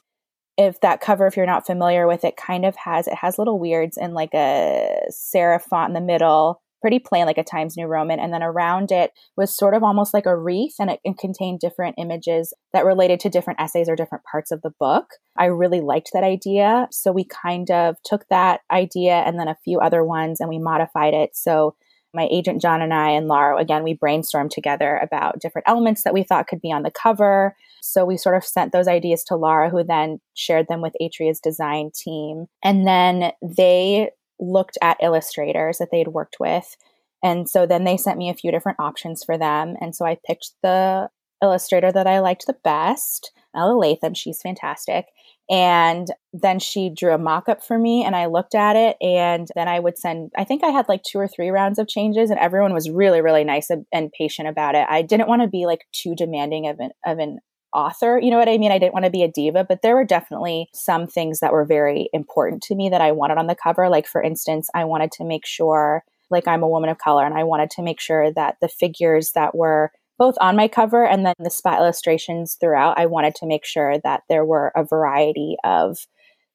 If 0.57 0.81
that 0.81 1.01
cover, 1.01 1.27
if 1.27 1.37
you're 1.37 1.47
not 1.47 1.67
familiar 1.67 2.07
with 2.07 2.25
it, 2.25 2.37
kind 2.37 2.65
of 2.65 2.77
has 2.77 3.07
it 3.07 3.15
has 3.15 3.39
little 3.39 3.59
weirds 3.59 3.97
and 3.97 4.15
like 4.15 4.35
a 4.35 5.01
serif 5.11 5.63
font 5.63 5.91
in 5.91 5.95
the 5.95 6.01
middle 6.01 6.61
pretty 6.83 6.99
plain, 6.99 7.25
like 7.25 7.39
a 7.39 7.45
Times 7.45 7.77
New 7.79 7.87
Roman. 7.87 8.19
And 8.19 8.35
then 8.35 8.43
around 8.43 8.93
it 8.93 9.13
was 9.37 9.57
sort 9.57 9.73
of 9.73 9.83
almost 9.83 10.13
like 10.13 10.27
a 10.27 10.37
wreath, 10.37 10.75
and 10.79 10.91
it, 10.91 11.01
it, 11.05 11.17
contained 11.17 11.61
different 11.61 11.95
images 11.97 12.53
that 12.75 12.85
related 12.85 13.21
to 13.21 13.31
different 13.31 13.61
essays 13.61 13.89
or 13.89 13.97
different 13.97 14.25
parts 14.31 14.51
of 14.51 14.61
the 14.61 14.73
book. 14.79 15.07
I 15.39 15.47
really 15.47 15.81
liked 15.81 16.11
that 16.13 16.25
idea. 16.25 16.89
So 16.91 17.13
we 17.13 17.25
kind 17.25 17.71
of 17.71 17.97
took 18.05 18.27
that 18.29 18.61
idea 18.71 19.15
and 19.15 19.39
then 19.39 19.49
a 19.49 19.57
few 19.65 19.79
other 19.79 20.05
ones 20.05 20.41
and 20.41 20.49
we 20.49 20.59
modified 20.59 21.15
it. 21.15 21.31
So 21.35 21.77
my 22.15 22.29
agent 22.31 22.61
John 22.61 22.83
and 22.83 22.93
I 22.93 23.11
and 23.11 23.29
Laura, 23.29 23.57
again, 23.57 23.83
we 23.83 23.97
brainstormed 23.97 24.51
together 24.51 24.99
about 25.03 25.41
different 25.41 25.69
elements 25.69 26.05
that 26.05 26.15
we 26.15 26.23
thought 26.23 26.47
could 26.47 26.61
be 26.61 26.73
on 26.73 26.83
the 26.83 26.91
cover. 26.91 27.57
So 27.81 28.05
we 28.05 28.17
sort 28.17 28.37
of 28.37 28.45
sent 28.45 28.73
those 28.73 28.89
ideas 28.89 29.25
to 29.25 29.37
Laura, 29.37 29.71
who 29.71 29.83
then 29.83 30.21
shared 30.35 30.69
them 30.69 30.81
with 30.81 30.95
Atria's 31.01 31.41
design 31.41 31.91
team. 31.95 32.47
And 32.63 32.87
then 32.87 33.33
they 33.43 34.11
looked 34.39 34.79
at 34.83 35.03
illustrators 35.03 35.79
that 35.79 35.89
they'd 35.91 36.09
worked 36.09 36.37
with. 36.39 36.77
And 37.23 37.49
so 37.49 37.67
then 37.67 37.85
they 37.85 37.97
sent 37.97 38.19
me 38.19 38.29
a 38.29 38.35
few 38.35 38.51
different 38.51 38.81
options 38.81 39.23
for 39.23 39.39
them. 39.39 39.77
And 39.81 39.95
so 39.95 40.05
I 40.05 40.19
picked 40.27 40.51
the 40.63 41.09
illustrator 41.43 41.93
that 41.93 42.07
I 42.07 42.21
liked 42.21 42.47
the 42.47 42.57
best, 42.65 43.33
Ella 43.55 43.77
Latham. 43.77 44.15
She's 44.15 44.43
fantastic. 44.43 45.07
And 45.51 46.09
then 46.33 46.59
she 46.59 46.89
drew 46.89 47.13
a 47.13 47.19
mock 47.19 47.49
up 47.49 47.63
for 47.63 47.79
me 47.79 48.05
and 48.05 48.17
I 48.17 48.27
looked 48.27 48.55
at 48.55 48.77
it. 48.77 48.97
And 49.01 49.49
then 49.55 49.69
I 49.69 49.81
would 49.81 49.99
send, 49.99 50.31
I 50.37 50.45
think 50.45 50.65
I 50.65 50.71
had 50.71 50.89
like 50.89 51.03
two 51.03 51.19
or 51.19 51.29
three 51.29 51.51
rounds 51.51 51.79
of 51.79 51.89
changes 51.89 52.31
and 52.31 52.39
everyone 52.39 52.73
was 52.73 52.89
really, 52.89 53.21
really 53.21 53.45
nice 53.45 53.69
and 53.71 54.13
patient 54.13 54.49
about 54.49 54.75
it. 54.75 54.87
I 54.89 55.03
didn't 55.03 55.29
want 55.29 55.43
to 55.43 55.49
be 55.49 55.67
like 55.67 55.87
too 55.93 56.15
demanding 56.15 56.69
of 56.69 56.79
an, 56.81 56.91
of 57.05 57.19
an 57.19 57.41
author. 57.73 58.19
You 58.19 58.31
know 58.31 58.39
what 58.39 58.49
I 58.49 58.59
mean? 58.59 58.73
I 58.73 58.79
didn't 58.79 58.95
want 58.95 59.05
to 59.05 59.11
be 59.11 59.23
a 59.23 59.31
diva, 59.31 59.65
but 59.65 59.83
there 59.83 59.97
were 59.97 60.05
definitely 60.05 60.69
some 60.75 61.07
things 61.07 61.41
that 61.41 61.53
were 61.53 61.65
very 61.65 62.09
important 62.13 62.63
to 62.65 62.75
me 62.75 62.89
that 62.91 63.01
I 63.01 63.13
wanted 63.13 63.39
on 63.39 63.47
the 63.47 63.57
cover. 63.57 63.89
Like, 63.89 64.07
for 64.07 64.23
instance, 64.23 64.69
I 64.75 64.85
wanted 64.85 65.13
to 65.13 65.25
make 65.25 65.47
sure, 65.47 66.03
like, 66.31 66.47
I'm 66.47 66.63
a 66.63 66.69
woman 66.69 66.91
of 66.91 66.99
color, 66.99 67.25
and 67.25 67.35
I 67.35 67.45
wanted 67.45 67.71
to 67.71 67.83
make 67.83 68.01
sure 68.01 68.33
that 68.33 68.57
the 68.61 68.69
figures 68.69 69.33
that 69.35 69.55
were 69.55 69.91
both 70.19 70.35
on 70.41 70.57
my 70.57 70.69
cover 70.69 71.05
and 71.05 71.25
then 71.25 71.35
the 71.39 71.51
spot 71.51 71.79
illustrations 71.79 72.57
throughout, 72.61 72.99
I 72.99 73.07
wanted 73.07 73.35
to 73.37 73.47
make 73.47 73.65
sure 73.65 73.99
that 74.05 74.23
there 74.29 74.45
were 74.45 74.73
a 74.77 74.85
variety 74.85 75.57
of 75.65 76.07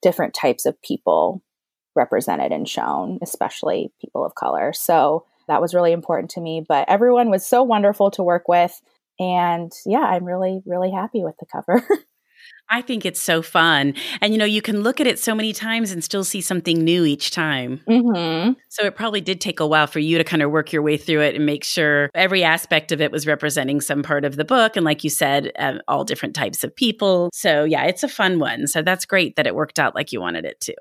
different 0.02 0.34
types 0.34 0.65
of 0.65 0.82
people 0.82 1.41
represented 1.96 2.52
and 2.52 2.70
shown, 2.70 3.20
especially 3.22 3.91
people 4.00 4.24
of 4.24 4.36
color. 4.36 4.72
So 4.74 5.26
that 5.48 5.62
was 5.62 5.74
really 5.74 5.91
important 5.91 6.30
to 6.32 6.41
me. 6.41 6.63
But 6.67 6.88
everyone 6.88 7.30
was 7.30 7.46
so 7.46 7.63
wonderful 7.63 8.12
to 8.12 8.24
work 8.24 8.48
with. 8.48 8.80
And 9.20 9.72
yeah, 9.86 10.02
I'm 10.02 10.24
really, 10.24 10.62
really 10.65 10.91
happy 10.91 11.24
with 11.24 11.36
the 11.39 11.46
cover. 11.46 11.86
I 12.70 12.82
think 12.82 13.06
it's 13.06 13.22
so 13.22 13.42
fun. 13.42 13.94
And 14.20 14.34
you 14.34 14.40
know, 14.40 14.46
you 14.46 14.62
can 14.62 14.82
look 14.82 15.00
at 15.00 15.08
it 15.08 15.20
so 15.20 15.34
many 15.34 15.54
times 15.54 15.92
and 15.92 16.04
still 16.04 16.24
see 16.24 16.42
something 16.42 16.84
new 16.84 17.06
each 17.06 17.32
time. 17.32 17.82
Mm-hmm. 17.88 18.54
So 18.70 18.86
it 18.86 18.96
probably 18.96 19.22
did 19.22 19.40
take 19.40 19.60
a 19.60 19.68
while 19.68 19.88
for 19.88 20.00
you 20.00 20.18
to 20.18 20.24
kind 20.24 20.42
of 20.42 20.52
work 20.52 20.74
your 20.74 20.82
way 20.82 20.98
through 20.98 21.22
it 21.22 21.36
and 21.36 21.46
make 21.46 21.64
sure 21.64 22.10
every 22.14 22.44
aspect 22.44 22.92
of 22.92 23.00
it 23.00 23.12
was 23.12 23.26
representing 23.26 23.80
some 23.80 24.04
part 24.04 24.26
of 24.26 24.36
the 24.36 24.46
book. 24.46 24.76
And 24.76 24.86
like 24.86 25.04
you 25.04 25.10
said, 25.10 25.52
uh, 25.58 25.76
all 25.88 26.04
different 26.04 26.36
types 26.36 26.64
of 26.64 26.76
people. 26.76 27.30
So 27.34 27.64
yeah, 27.64 27.86
it's 27.86 28.04
a 28.04 28.10
fun 28.10 28.40
one. 28.40 28.68
So 28.68 28.82
that's 28.82 29.06
great 29.06 29.38
that 29.38 29.48
it 29.48 29.56
worked 29.56 29.80
out 29.80 29.96
like 29.96 30.12
you 30.12 30.20
wanted 30.20 30.44
it 30.44 30.60
to. 30.62 30.76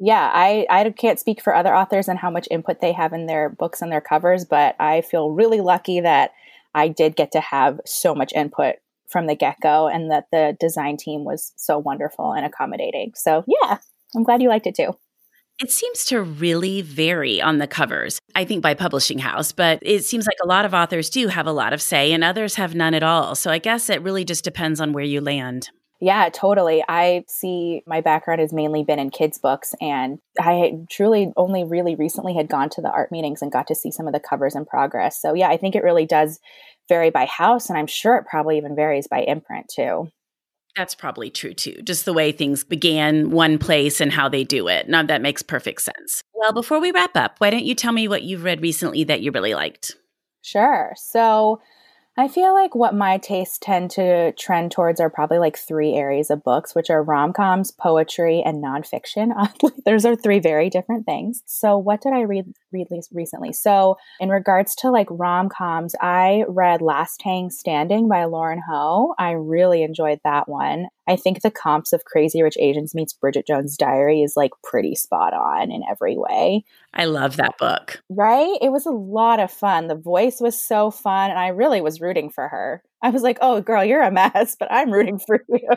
Yeah, 0.00 0.30
I, 0.32 0.66
I 0.70 0.88
can't 0.90 1.18
speak 1.18 1.42
for 1.42 1.54
other 1.54 1.74
authors 1.74 2.08
and 2.08 2.18
how 2.18 2.30
much 2.30 2.46
input 2.50 2.80
they 2.80 2.92
have 2.92 3.12
in 3.12 3.26
their 3.26 3.48
books 3.48 3.82
and 3.82 3.90
their 3.90 4.00
covers, 4.00 4.44
but 4.44 4.76
I 4.78 5.00
feel 5.00 5.30
really 5.30 5.60
lucky 5.60 6.00
that 6.00 6.30
I 6.74 6.88
did 6.88 7.16
get 7.16 7.32
to 7.32 7.40
have 7.40 7.80
so 7.84 8.14
much 8.14 8.32
input 8.32 8.76
from 9.08 9.26
the 9.26 9.34
get 9.34 9.56
go 9.62 9.88
and 9.88 10.10
that 10.10 10.26
the 10.32 10.56
design 10.60 10.96
team 10.96 11.24
was 11.24 11.52
so 11.56 11.78
wonderful 11.78 12.32
and 12.32 12.44
accommodating. 12.44 13.12
So, 13.14 13.44
yeah, 13.46 13.78
I'm 14.14 14.22
glad 14.22 14.42
you 14.42 14.48
liked 14.48 14.66
it 14.66 14.74
too. 14.74 14.94
It 15.60 15.72
seems 15.72 16.04
to 16.06 16.22
really 16.22 16.82
vary 16.82 17.42
on 17.42 17.58
the 17.58 17.66
covers, 17.66 18.20
I 18.36 18.44
think 18.44 18.62
by 18.62 18.74
publishing 18.74 19.18
house, 19.18 19.50
but 19.50 19.80
it 19.82 20.04
seems 20.04 20.26
like 20.26 20.36
a 20.42 20.46
lot 20.46 20.64
of 20.64 20.72
authors 20.72 21.10
do 21.10 21.26
have 21.26 21.48
a 21.48 21.52
lot 21.52 21.72
of 21.72 21.82
say 21.82 22.12
and 22.12 22.22
others 22.22 22.54
have 22.54 22.76
none 22.76 22.94
at 22.94 23.02
all. 23.02 23.34
So 23.34 23.50
I 23.50 23.58
guess 23.58 23.90
it 23.90 24.02
really 24.02 24.24
just 24.24 24.44
depends 24.44 24.80
on 24.80 24.92
where 24.92 25.04
you 25.04 25.20
land. 25.20 25.70
Yeah, 26.00 26.28
totally. 26.32 26.84
I 26.88 27.24
see 27.26 27.82
my 27.84 28.00
background 28.00 28.40
has 28.40 28.52
mainly 28.52 28.84
been 28.84 29.00
in 29.00 29.10
kids' 29.10 29.38
books, 29.38 29.74
and 29.80 30.20
I 30.38 30.74
truly 30.88 31.32
only 31.36 31.64
really 31.64 31.96
recently 31.96 32.34
had 32.34 32.48
gone 32.48 32.68
to 32.70 32.80
the 32.80 32.90
art 32.90 33.10
meetings 33.10 33.42
and 33.42 33.50
got 33.50 33.66
to 33.66 33.74
see 33.74 33.90
some 33.90 34.06
of 34.06 34.12
the 34.12 34.20
covers 34.20 34.54
in 34.54 34.64
progress. 34.64 35.20
So, 35.20 35.34
yeah, 35.34 35.48
I 35.48 35.56
think 35.56 35.74
it 35.74 35.82
really 35.82 36.06
does 36.06 36.38
vary 36.88 37.10
by 37.10 37.26
house, 37.26 37.68
and 37.68 37.78
I'm 37.78 37.86
sure 37.86 38.16
it 38.16 38.26
probably 38.26 38.56
even 38.56 38.74
varies 38.74 39.06
by 39.06 39.20
imprint 39.20 39.66
too. 39.74 40.08
That's 40.76 40.94
probably 40.94 41.30
true 41.30 41.54
too. 41.54 41.82
Just 41.82 42.04
the 42.04 42.12
way 42.12 42.30
things 42.30 42.62
began 42.62 43.30
one 43.30 43.58
place 43.58 44.00
and 44.00 44.12
how 44.12 44.28
they 44.28 44.44
do 44.44 44.68
it. 44.68 44.88
Now 44.88 45.02
that 45.02 45.22
makes 45.22 45.42
perfect 45.42 45.82
sense. 45.82 46.22
Well, 46.34 46.52
before 46.52 46.80
we 46.80 46.92
wrap 46.92 47.16
up, 47.16 47.36
why 47.38 47.50
don't 47.50 47.64
you 47.64 47.74
tell 47.74 47.92
me 47.92 48.06
what 48.06 48.22
you've 48.22 48.44
read 48.44 48.62
recently 48.62 49.02
that 49.04 49.20
you 49.20 49.32
really 49.32 49.54
liked? 49.54 49.96
Sure. 50.42 50.92
So, 50.96 51.60
I 52.18 52.26
feel 52.26 52.52
like 52.52 52.74
what 52.74 52.96
my 52.96 53.18
tastes 53.18 53.58
tend 53.58 53.92
to 53.92 54.32
trend 54.32 54.72
towards 54.72 55.00
are 55.00 55.08
probably 55.08 55.38
like 55.38 55.56
three 55.56 55.94
areas 55.94 56.30
of 56.30 56.42
books, 56.42 56.74
which 56.74 56.90
are 56.90 57.00
rom 57.00 57.32
coms, 57.32 57.70
poetry, 57.70 58.42
and 58.44 58.60
nonfiction. 58.60 59.30
Those 59.86 60.04
are 60.04 60.16
three 60.16 60.40
very 60.40 60.68
different 60.68 61.06
things. 61.06 61.44
So, 61.46 61.78
what 61.78 62.00
did 62.00 62.12
I 62.12 62.22
read 62.22 62.52
read 62.72 62.88
recently? 63.12 63.52
So, 63.52 63.98
in 64.18 64.30
regards 64.30 64.74
to 64.76 64.90
like 64.90 65.06
rom 65.10 65.48
coms, 65.48 65.94
I 66.00 66.42
read 66.48 66.82
Last 66.82 67.20
Tang 67.20 67.50
Standing 67.50 68.08
by 68.08 68.24
Lauren 68.24 68.62
Ho. 68.68 69.14
I 69.16 69.30
really 69.30 69.84
enjoyed 69.84 70.18
that 70.24 70.48
one. 70.48 70.88
I 71.08 71.16
think 71.16 71.40
the 71.40 71.50
comps 71.50 71.94
of 71.94 72.04
Crazy 72.04 72.42
Rich 72.42 72.58
Asians 72.60 72.94
meets 72.94 73.14
Bridget 73.14 73.46
Jones' 73.46 73.78
Diary 73.78 74.22
is 74.22 74.36
like 74.36 74.50
pretty 74.62 74.94
spot 74.94 75.32
on 75.32 75.72
in 75.72 75.82
every 75.90 76.16
way. 76.18 76.64
I 76.92 77.06
love 77.06 77.36
that 77.38 77.56
book. 77.58 78.02
Right? 78.10 78.58
It 78.60 78.70
was 78.70 78.84
a 78.84 78.90
lot 78.90 79.40
of 79.40 79.50
fun. 79.50 79.88
The 79.88 79.94
voice 79.94 80.38
was 80.38 80.60
so 80.60 80.90
fun, 80.90 81.30
and 81.30 81.38
I 81.38 81.48
really 81.48 81.80
was 81.80 82.02
rooting 82.02 82.28
for 82.28 82.48
her. 82.48 82.82
I 83.02 83.10
was 83.10 83.22
like, 83.22 83.38
oh, 83.40 83.60
girl, 83.60 83.84
you're 83.84 84.02
a 84.02 84.10
mess, 84.10 84.56
but 84.58 84.70
I'm 84.70 84.90
rooting 84.90 85.18
for 85.18 85.44
you. 85.48 85.68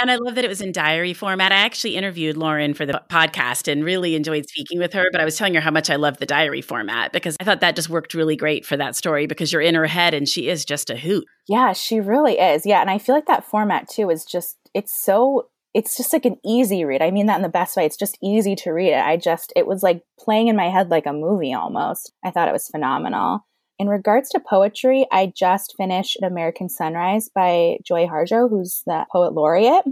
and 0.00 0.10
I 0.10 0.16
love 0.16 0.36
that 0.36 0.44
it 0.44 0.48
was 0.48 0.60
in 0.60 0.72
diary 0.72 1.12
format. 1.12 1.52
I 1.52 1.56
actually 1.56 1.96
interviewed 1.96 2.36
Lauren 2.36 2.74
for 2.74 2.86
the 2.86 3.02
podcast 3.10 3.70
and 3.70 3.84
really 3.84 4.14
enjoyed 4.14 4.46
speaking 4.48 4.78
with 4.78 4.92
her. 4.94 5.06
But 5.12 5.20
I 5.20 5.24
was 5.24 5.36
telling 5.36 5.54
her 5.54 5.60
how 5.60 5.70
much 5.70 5.90
I 5.90 5.96
love 5.96 6.18
the 6.18 6.26
diary 6.26 6.62
format 6.62 7.12
because 7.12 7.36
I 7.40 7.44
thought 7.44 7.60
that 7.60 7.76
just 7.76 7.90
worked 7.90 8.14
really 8.14 8.36
great 8.36 8.64
for 8.64 8.76
that 8.76 8.96
story 8.96 9.26
because 9.26 9.52
you're 9.52 9.62
in 9.62 9.74
her 9.74 9.86
head 9.86 10.14
and 10.14 10.28
she 10.28 10.48
is 10.48 10.64
just 10.64 10.88
a 10.90 10.96
hoot. 10.96 11.24
Yeah, 11.48 11.72
she 11.72 12.00
really 12.00 12.38
is. 12.38 12.64
Yeah. 12.64 12.80
And 12.80 12.90
I 12.90 12.98
feel 12.98 13.14
like 13.14 13.26
that 13.26 13.44
format 13.44 13.88
too 13.88 14.10
is 14.10 14.24
just, 14.24 14.56
it's 14.74 14.92
so 14.92 15.48
it's 15.74 15.96
just 15.96 16.12
like 16.12 16.26
an 16.26 16.36
easy 16.44 16.84
read. 16.84 17.02
I 17.02 17.10
mean 17.10 17.26
that 17.26 17.36
in 17.36 17.42
the 17.42 17.48
best 17.48 17.76
way. 17.76 17.86
It's 17.86 17.96
just 17.96 18.18
easy 18.22 18.54
to 18.56 18.72
read 18.72 18.92
it. 18.92 19.02
I 19.04 19.16
just, 19.16 19.52
it 19.56 19.66
was 19.66 19.82
like 19.82 20.02
playing 20.18 20.48
in 20.48 20.56
my 20.56 20.68
head 20.68 20.90
like 20.90 21.06
a 21.06 21.12
movie 21.12 21.54
almost. 21.54 22.12
I 22.22 22.30
thought 22.30 22.48
it 22.48 22.52
was 22.52 22.68
phenomenal. 22.68 23.46
In 23.82 23.88
regards 23.88 24.28
to 24.28 24.38
poetry, 24.38 25.08
I 25.10 25.32
just 25.34 25.74
finished 25.76 26.16
An 26.16 26.22
American 26.22 26.68
Sunrise 26.68 27.28
by 27.34 27.78
Joy 27.82 28.06
Harjo, 28.06 28.48
who's 28.48 28.84
the 28.86 29.06
poet 29.10 29.32
laureate. 29.32 29.84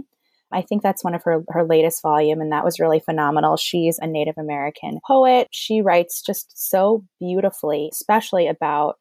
I 0.49 0.61
think 0.61 0.81
that's 0.81 1.03
one 1.03 1.13
of 1.13 1.23
her, 1.23 1.43
her 1.49 1.65
latest 1.65 2.01
volume, 2.01 2.39
and 2.39 2.53
that 2.53 2.63
was 2.63 2.79
really 2.79 3.01
phenomenal. 3.01 3.57
She's 3.57 3.99
a 3.99 4.07
Native 4.07 4.37
American 4.37 5.01
poet. 5.05 5.49
She 5.51 5.81
writes 5.81 6.21
just 6.21 6.53
so 6.55 7.03
beautifully, 7.19 7.89
especially 7.91 8.47
about 8.47 8.95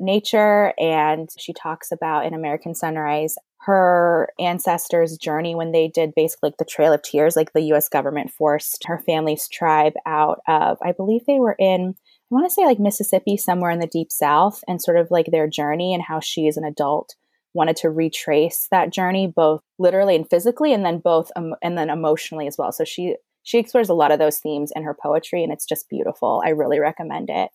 nature. 0.00 0.74
And 0.76 1.28
she 1.38 1.52
talks 1.52 1.92
about 1.92 2.26
in 2.26 2.34
American 2.34 2.74
Sunrise 2.74 3.36
her 3.60 4.32
ancestors' 4.40 5.16
journey 5.16 5.54
when 5.54 5.70
they 5.70 5.86
did 5.86 6.16
basically 6.16 6.48
like 6.48 6.56
the 6.56 6.64
Trail 6.64 6.92
of 6.92 7.02
Tears, 7.02 7.36
like 7.36 7.52
the 7.52 7.72
US 7.74 7.88
government 7.88 8.32
forced 8.32 8.82
her 8.86 8.98
family's 8.98 9.46
tribe 9.46 9.92
out 10.04 10.40
of, 10.48 10.78
I 10.82 10.90
believe 10.90 11.26
they 11.26 11.38
were 11.38 11.54
in 11.60 11.94
I 12.32 12.34
want 12.34 12.46
to 12.46 12.54
say 12.54 12.64
like 12.64 12.78
Mississippi, 12.78 13.36
somewhere 13.36 13.70
in 13.70 13.78
the 13.78 13.86
deep 13.86 14.10
south, 14.10 14.64
and 14.66 14.80
sort 14.80 14.96
of 14.96 15.10
like 15.10 15.26
their 15.26 15.46
journey 15.46 15.92
and 15.92 16.02
how 16.02 16.18
she 16.20 16.48
as 16.48 16.56
an 16.56 16.64
adult 16.64 17.14
wanted 17.52 17.76
to 17.76 17.90
retrace 17.90 18.68
that 18.70 18.90
journey, 18.90 19.26
both 19.26 19.60
literally 19.78 20.16
and 20.16 20.28
physically, 20.28 20.72
and 20.72 20.82
then 20.82 20.98
both 20.98 21.30
um, 21.36 21.54
and 21.62 21.76
then 21.76 21.90
emotionally 21.90 22.46
as 22.46 22.56
well. 22.56 22.72
So 22.72 22.84
she 22.84 23.16
she 23.42 23.58
explores 23.58 23.90
a 23.90 23.94
lot 23.94 24.12
of 24.12 24.18
those 24.18 24.38
themes 24.38 24.72
in 24.74 24.82
her 24.82 24.94
poetry, 24.94 25.44
and 25.44 25.52
it's 25.52 25.66
just 25.66 25.90
beautiful. 25.90 26.42
I 26.42 26.50
really 26.50 26.78
recommend 26.78 27.28
it. 27.28 27.50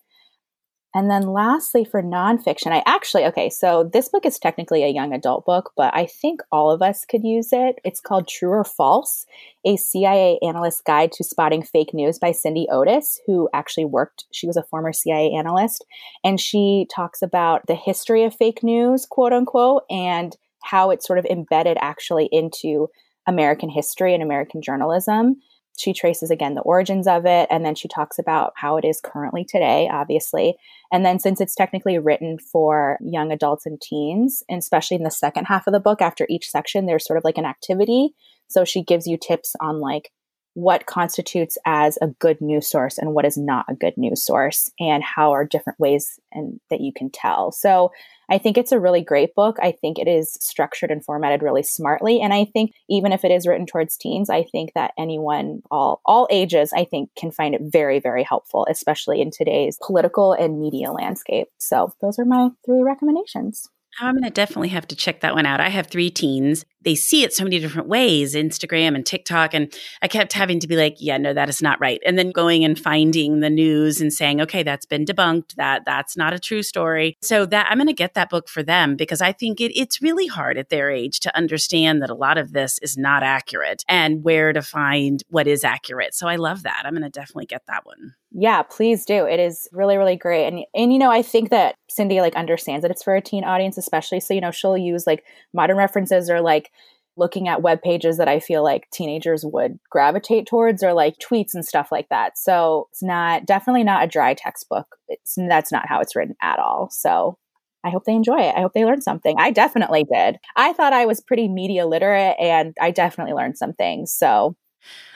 And 0.98 1.08
then 1.08 1.28
lastly, 1.28 1.84
for 1.84 2.02
nonfiction, 2.02 2.72
I 2.72 2.82
actually, 2.84 3.24
okay, 3.26 3.50
so 3.50 3.88
this 3.92 4.08
book 4.08 4.26
is 4.26 4.36
technically 4.36 4.82
a 4.82 4.88
young 4.88 5.12
adult 5.12 5.46
book, 5.46 5.70
but 5.76 5.94
I 5.94 6.06
think 6.06 6.40
all 6.50 6.72
of 6.72 6.82
us 6.82 7.04
could 7.04 7.22
use 7.22 7.50
it. 7.52 7.76
It's 7.84 8.00
called 8.00 8.26
True 8.26 8.50
or 8.50 8.64
False, 8.64 9.24
a 9.64 9.76
CIA 9.76 10.40
analyst 10.42 10.84
guide 10.84 11.12
to 11.12 11.22
spotting 11.22 11.62
fake 11.62 11.94
news 11.94 12.18
by 12.18 12.32
Cindy 12.32 12.66
Otis, 12.68 13.20
who 13.28 13.48
actually 13.54 13.84
worked, 13.84 14.24
she 14.32 14.48
was 14.48 14.56
a 14.56 14.64
former 14.64 14.92
CIA 14.92 15.30
analyst. 15.30 15.84
And 16.24 16.40
she 16.40 16.88
talks 16.92 17.22
about 17.22 17.68
the 17.68 17.76
history 17.76 18.24
of 18.24 18.34
fake 18.34 18.64
news, 18.64 19.06
quote 19.06 19.32
unquote, 19.32 19.84
and 19.88 20.36
how 20.64 20.90
it's 20.90 21.06
sort 21.06 21.20
of 21.20 21.26
embedded 21.26 21.78
actually 21.80 22.28
into 22.32 22.88
American 23.24 23.68
history 23.68 24.14
and 24.14 24.22
American 24.24 24.60
journalism 24.60 25.36
she 25.78 25.92
traces 25.92 26.30
again 26.30 26.54
the 26.54 26.60
origins 26.62 27.06
of 27.06 27.24
it 27.24 27.46
and 27.50 27.64
then 27.64 27.74
she 27.74 27.88
talks 27.88 28.18
about 28.18 28.52
how 28.56 28.76
it 28.76 28.84
is 28.84 29.00
currently 29.00 29.44
today 29.44 29.88
obviously. 29.90 30.56
And 30.92 31.04
then 31.04 31.18
since 31.18 31.40
it's 31.40 31.54
technically 31.54 31.98
written 31.98 32.38
for 32.38 32.98
young 33.00 33.32
adults 33.32 33.64
and 33.64 33.80
teens 33.80 34.42
and 34.48 34.58
especially 34.58 34.96
in 34.96 35.04
the 35.04 35.10
second 35.10 35.44
half 35.44 35.66
of 35.66 35.72
the 35.72 35.80
book 35.80 36.02
after 36.02 36.26
each 36.28 36.50
section 36.50 36.86
there's 36.86 37.06
sort 37.06 37.16
of 37.16 37.24
like 37.24 37.38
an 37.38 37.46
activity. 37.46 38.10
So 38.48 38.64
she 38.64 38.82
gives 38.82 39.06
you 39.06 39.16
tips 39.16 39.54
on 39.60 39.80
like 39.80 40.10
what 40.58 40.86
constitutes 40.86 41.56
as 41.64 41.96
a 42.02 42.08
good 42.08 42.40
news 42.40 42.66
source 42.66 42.98
and 42.98 43.14
what 43.14 43.24
is 43.24 43.36
not 43.36 43.64
a 43.68 43.74
good 43.74 43.96
news 43.96 44.20
source 44.20 44.72
and 44.80 45.04
how 45.04 45.30
are 45.30 45.44
different 45.44 45.78
ways 45.78 46.18
and 46.32 46.58
that 46.68 46.80
you 46.80 46.92
can 46.92 47.08
tell 47.10 47.52
so 47.52 47.92
I 48.30 48.38
think 48.38 48.58
it's 48.58 48.72
a 48.72 48.80
really 48.80 49.00
great 49.00 49.34
book. 49.34 49.56
I 49.62 49.72
think 49.72 49.98
it 49.98 50.06
is 50.06 50.36
structured 50.40 50.90
and 50.90 51.02
formatted 51.02 51.42
really 51.42 51.62
smartly. 51.62 52.20
And 52.20 52.34
I 52.34 52.44
think 52.44 52.72
even 52.88 53.12
if 53.12 53.24
it 53.24 53.30
is 53.30 53.46
written 53.46 53.64
towards 53.64 53.96
teens, 53.96 54.28
I 54.28 54.44
think 54.44 54.74
that 54.74 54.92
anyone, 54.98 55.62
all, 55.70 56.02
all 56.04 56.28
ages, 56.30 56.72
I 56.74 56.84
think 56.84 57.10
can 57.16 57.30
find 57.30 57.54
it 57.54 57.62
very, 57.64 58.00
very 58.00 58.22
helpful, 58.22 58.66
especially 58.68 59.22
in 59.22 59.30
today's 59.30 59.78
political 59.82 60.34
and 60.34 60.60
media 60.60 60.92
landscape. 60.92 61.48
So 61.56 61.94
those 62.02 62.18
are 62.18 62.26
my 62.26 62.50
three 62.66 62.82
recommendations. 62.82 63.70
I'm 64.00 64.14
going 64.14 64.24
to 64.24 64.30
definitely 64.30 64.68
have 64.68 64.86
to 64.88 64.96
check 64.96 65.20
that 65.20 65.34
one 65.34 65.46
out. 65.46 65.60
I 65.60 65.70
have 65.70 65.86
three 65.86 66.10
teens. 66.10 66.64
They 66.82 66.94
see 66.94 67.24
it 67.24 67.32
so 67.32 67.44
many 67.44 67.58
different 67.58 67.88
ways 67.88 68.34
Instagram 68.34 68.94
and 68.94 69.04
TikTok. 69.04 69.54
And 69.54 69.72
I 70.02 70.08
kept 70.08 70.32
having 70.32 70.60
to 70.60 70.68
be 70.68 70.76
like, 70.76 70.96
yeah, 70.98 71.18
no, 71.18 71.34
that 71.34 71.48
is 71.48 71.62
not 71.62 71.80
right. 71.80 72.00
And 72.06 72.18
then 72.18 72.30
going 72.30 72.64
and 72.64 72.78
finding 72.78 73.40
the 73.40 73.50
news 73.50 74.00
and 74.00 74.12
saying, 74.12 74.40
okay, 74.42 74.62
that's 74.62 74.86
been 74.86 75.04
debunked. 75.04 75.54
That 75.56 75.82
that's 75.84 76.16
not 76.16 76.32
a 76.32 76.38
true 76.38 76.62
story. 76.62 77.16
So 77.22 77.46
that 77.46 77.66
I'm 77.70 77.78
going 77.78 77.88
to 77.88 77.92
get 77.92 78.14
that 78.14 78.30
book 78.30 78.48
for 78.48 78.62
them 78.62 78.96
because 78.96 79.20
I 79.20 79.32
think 79.32 79.60
it, 79.60 79.78
it's 79.78 80.02
really 80.02 80.26
hard 80.26 80.58
at 80.58 80.68
their 80.68 80.90
age 80.90 81.20
to 81.20 81.36
understand 81.36 82.02
that 82.02 82.10
a 82.10 82.14
lot 82.14 82.38
of 82.38 82.52
this 82.52 82.78
is 82.80 82.96
not 82.96 83.22
accurate 83.22 83.84
and 83.88 84.22
where 84.22 84.52
to 84.52 84.62
find 84.62 85.22
what 85.28 85.46
is 85.46 85.64
accurate. 85.64 86.14
So 86.14 86.28
I 86.28 86.36
love 86.36 86.62
that. 86.62 86.82
I'm 86.84 86.92
going 86.92 87.02
to 87.02 87.10
definitely 87.10 87.46
get 87.46 87.62
that 87.66 87.84
one. 87.84 88.14
Yeah, 88.30 88.62
please 88.62 89.06
do. 89.06 89.24
It 89.24 89.40
is 89.40 89.68
really, 89.72 89.96
really 89.96 90.16
great. 90.16 90.46
And 90.46 90.64
and 90.74 90.92
you 90.92 90.98
know, 90.98 91.10
I 91.10 91.22
think 91.22 91.48
that 91.50 91.76
Cindy 91.88 92.20
like 92.20 92.36
understands 92.36 92.82
that 92.82 92.90
it's 92.90 93.02
for 93.02 93.16
a 93.16 93.22
teen 93.22 93.42
audience, 93.42 93.78
especially. 93.78 94.20
So, 94.20 94.34
you 94.34 94.40
know, 94.40 94.50
she'll 94.50 94.76
use 94.76 95.06
like 95.06 95.24
modern 95.54 95.78
references 95.78 96.28
or 96.28 96.40
like 96.40 96.70
looking 97.18 97.48
at 97.48 97.62
web 97.62 97.82
pages 97.82 98.16
that 98.18 98.28
I 98.28 98.40
feel 98.40 98.62
like 98.62 98.88
teenagers 98.90 99.44
would 99.44 99.78
gravitate 99.90 100.46
towards 100.46 100.82
or 100.82 100.92
like 100.92 101.16
tweets 101.18 101.54
and 101.54 101.64
stuff 101.64 101.88
like 101.90 102.08
that. 102.08 102.38
So 102.38 102.88
it's 102.92 103.02
not 103.02 103.44
definitely 103.44 103.84
not 103.84 104.04
a 104.04 104.08
dry 104.08 104.34
textbook. 104.34 104.96
It's 105.08 105.34
that's 105.36 105.72
not 105.72 105.88
how 105.88 106.00
it's 106.00 106.16
written 106.16 106.36
at 106.40 106.58
all. 106.58 106.88
So 106.90 107.36
I 107.84 107.90
hope 107.90 108.04
they 108.04 108.14
enjoy 108.14 108.40
it. 108.40 108.54
I 108.56 108.60
hope 108.60 108.72
they 108.74 108.84
learn 108.84 109.02
something. 109.02 109.36
I 109.38 109.50
definitely 109.50 110.04
did. 110.12 110.38
I 110.56 110.72
thought 110.72 110.92
I 110.92 111.06
was 111.06 111.20
pretty 111.20 111.48
media 111.48 111.86
literate 111.86 112.36
and 112.38 112.74
I 112.80 112.90
definitely 112.90 113.34
learned 113.34 113.58
some 113.58 113.72
things. 113.72 114.12
So 114.12 114.56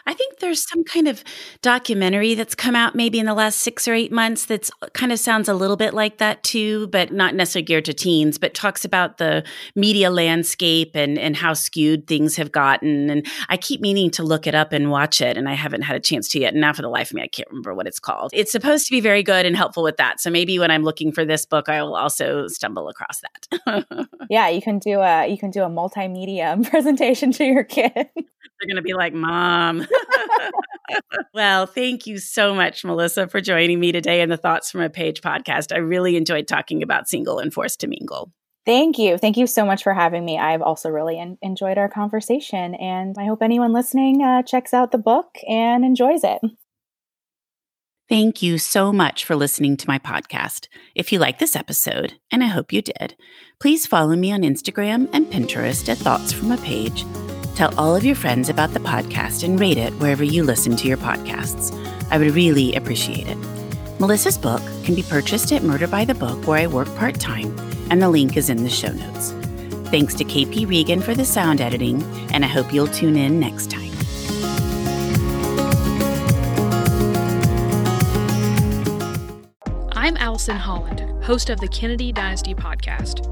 I 0.06 0.14
think 0.14 0.38
there's 0.38 0.66
some 0.68 0.84
kind 0.84 1.08
of 1.08 1.22
documentary 1.62 2.34
that's 2.34 2.54
come 2.54 2.74
out 2.74 2.94
maybe 2.94 3.18
in 3.18 3.26
the 3.26 3.34
last 3.34 3.60
six 3.60 3.86
or 3.86 3.94
eight 3.94 4.12
months 4.12 4.46
that's 4.46 4.70
uh, 4.82 4.88
kind 4.94 5.12
of 5.12 5.18
sounds 5.18 5.48
a 5.48 5.54
little 5.54 5.76
bit 5.76 5.94
like 5.94 6.18
that 6.18 6.42
too, 6.42 6.88
but 6.88 7.12
not 7.12 7.34
necessarily 7.34 7.64
geared 7.64 7.84
to 7.84 7.94
teens, 7.94 8.38
but 8.38 8.54
talks 8.54 8.84
about 8.84 9.18
the 9.18 9.44
media 9.76 10.10
landscape 10.10 10.92
and, 10.94 11.18
and 11.18 11.36
how 11.36 11.54
skewed 11.54 12.06
things 12.06 12.36
have 12.36 12.52
gotten. 12.52 13.10
And 13.10 13.26
I 13.48 13.56
keep 13.56 13.80
meaning 13.80 14.10
to 14.12 14.22
look 14.22 14.46
it 14.46 14.54
up 14.54 14.72
and 14.72 14.90
watch 14.90 15.20
it, 15.20 15.36
and 15.36 15.48
I 15.48 15.54
haven't 15.54 15.82
had 15.82 15.96
a 15.96 16.00
chance 16.00 16.28
to 16.30 16.40
yet. 16.40 16.52
And 16.52 16.60
now 16.60 16.72
for 16.72 16.82
the 16.82 16.88
life 16.88 17.10
of 17.10 17.14
me, 17.14 17.22
I 17.22 17.28
can't 17.28 17.48
remember 17.48 17.74
what 17.74 17.86
it's 17.86 18.00
called. 18.00 18.30
It's 18.34 18.52
supposed 18.52 18.86
to 18.86 18.90
be 18.90 19.00
very 19.00 19.22
good 19.22 19.46
and 19.46 19.56
helpful 19.56 19.82
with 19.82 19.96
that. 19.98 20.20
So 20.20 20.30
maybe 20.30 20.58
when 20.58 20.70
I'm 20.70 20.82
looking 20.82 21.12
for 21.12 21.24
this 21.24 21.46
book, 21.46 21.68
I 21.68 21.82
will 21.82 21.96
also 21.96 22.48
stumble 22.48 22.88
across 22.88 23.20
that. 23.20 24.08
yeah, 24.30 24.48
you 24.48 24.62
can 24.62 24.78
do 24.78 25.00
a 25.00 25.26
you 25.26 25.38
can 25.38 25.50
do 25.50 25.62
a 25.62 25.68
multimedia 25.68 26.68
presentation 26.70 27.32
to 27.32 27.44
your 27.44 27.64
kid. 27.64 27.92
They're 28.62 28.68
going 28.68 28.76
to 28.76 28.82
be 28.82 28.94
like, 28.94 29.12
Mom. 29.12 29.86
Well, 31.34 31.66
thank 31.66 32.06
you 32.06 32.18
so 32.18 32.54
much, 32.54 32.84
Melissa, 32.84 33.28
for 33.28 33.40
joining 33.40 33.80
me 33.80 33.92
today 33.92 34.20
in 34.20 34.28
the 34.28 34.36
Thoughts 34.36 34.70
from 34.70 34.82
a 34.82 34.90
Page 34.90 35.20
podcast. 35.20 35.74
I 35.74 35.78
really 35.78 36.16
enjoyed 36.16 36.48
talking 36.48 36.82
about 36.82 37.08
Single 37.08 37.38
and 37.38 37.52
Forced 37.52 37.80
to 37.80 37.86
Mingle. 37.86 38.32
Thank 38.64 38.98
you. 38.98 39.18
Thank 39.18 39.36
you 39.36 39.46
so 39.46 39.66
much 39.66 39.82
for 39.82 39.92
having 39.92 40.24
me. 40.24 40.38
I've 40.38 40.62
also 40.62 40.88
really 40.88 41.18
en- 41.18 41.38
enjoyed 41.42 41.78
our 41.78 41.88
conversation, 41.88 42.74
and 42.76 43.16
I 43.18 43.26
hope 43.26 43.42
anyone 43.42 43.72
listening 43.72 44.22
uh, 44.22 44.42
checks 44.42 44.72
out 44.72 44.92
the 44.92 44.98
book 44.98 45.36
and 45.48 45.84
enjoys 45.84 46.22
it. 46.22 46.40
Thank 48.08 48.42
you 48.42 48.58
so 48.58 48.92
much 48.92 49.24
for 49.24 49.34
listening 49.34 49.76
to 49.78 49.88
my 49.88 49.98
podcast. 49.98 50.68
If 50.94 51.12
you 51.12 51.18
like 51.18 51.38
this 51.38 51.56
episode, 51.56 52.14
and 52.30 52.44
I 52.44 52.48
hope 52.48 52.72
you 52.72 52.82
did, 52.82 53.16
please 53.58 53.86
follow 53.86 54.14
me 54.16 54.30
on 54.32 54.42
Instagram 54.42 55.08
and 55.12 55.26
Pinterest 55.26 55.88
at 55.88 55.98
Thoughts 55.98 56.32
from 56.32 56.52
a 56.52 56.58
Page. 56.58 57.04
Tell 57.54 57.78
all 57.78 57.94
of 57.94 58.04
your 58.04 58.16
friends 58.16 58.48
about 58.48 58.72
the 58.72 58.80
podcast 58.80 59.44
and 59.44 59.60
rate 59.60 59.76
it 59.76 59.92
wherever 59.94 60.24
you 60.24 60.42
listen 60.42 60.74
to 60.76 60.88
your 60.88 60.96
podcasts. 60.96 61.72
I 62.10 62.18
would 62.18 62.34
really 62.34 62.74
appreciate 62.74 63.26
it. 63.28 63.38
Melissa's 64.00 64.38
book 64.38 64.62
can 64.84 64.94
be 64.94 65.02
purchased 65.02 65.52
at 65.52 65.62
Murder 65.62 65.86
by 65.86 66.04
the 66.04 66.14
Book, 66.14 66.46
where 66.46 66.58
I 66.58 66.66
work 66.66 66.92
part 66.96 67.20
time, 67.20 67.56
and 67.90 68.02
the 68.02 68.08
link 68.08 68.36
is 68.36 68.48
in 68.48 68.64
the 68.64 68.70
show 68.70 68.90
notes. 68.90 69.32
Thanks 69.90 70.14
to 70.14 70.24
KP 70.24 70.68
Regan 70.68 71.02
for 71.02 71.14
the 71.14 71.24
sound 71.24 71.60
editing, 71.60 72.02
and 72.32 72.44
I 72.44 72.48
hope 72.48 72.72
you'll 72.72 72.86
tune 72.88 73.16
in 73.16 73.38
next 73.38 73.70
time. 73.70 73.92
I'm 79.92 80.16
Allison 80.16 80.56
Holland, 80.56 81.00
host 81.22 81.50
of 81.50 81.60
the 81.60 81.68
Kennedy 81.68 82.12
Dynasty 82.12 82.54
podcast. 82.54 83.31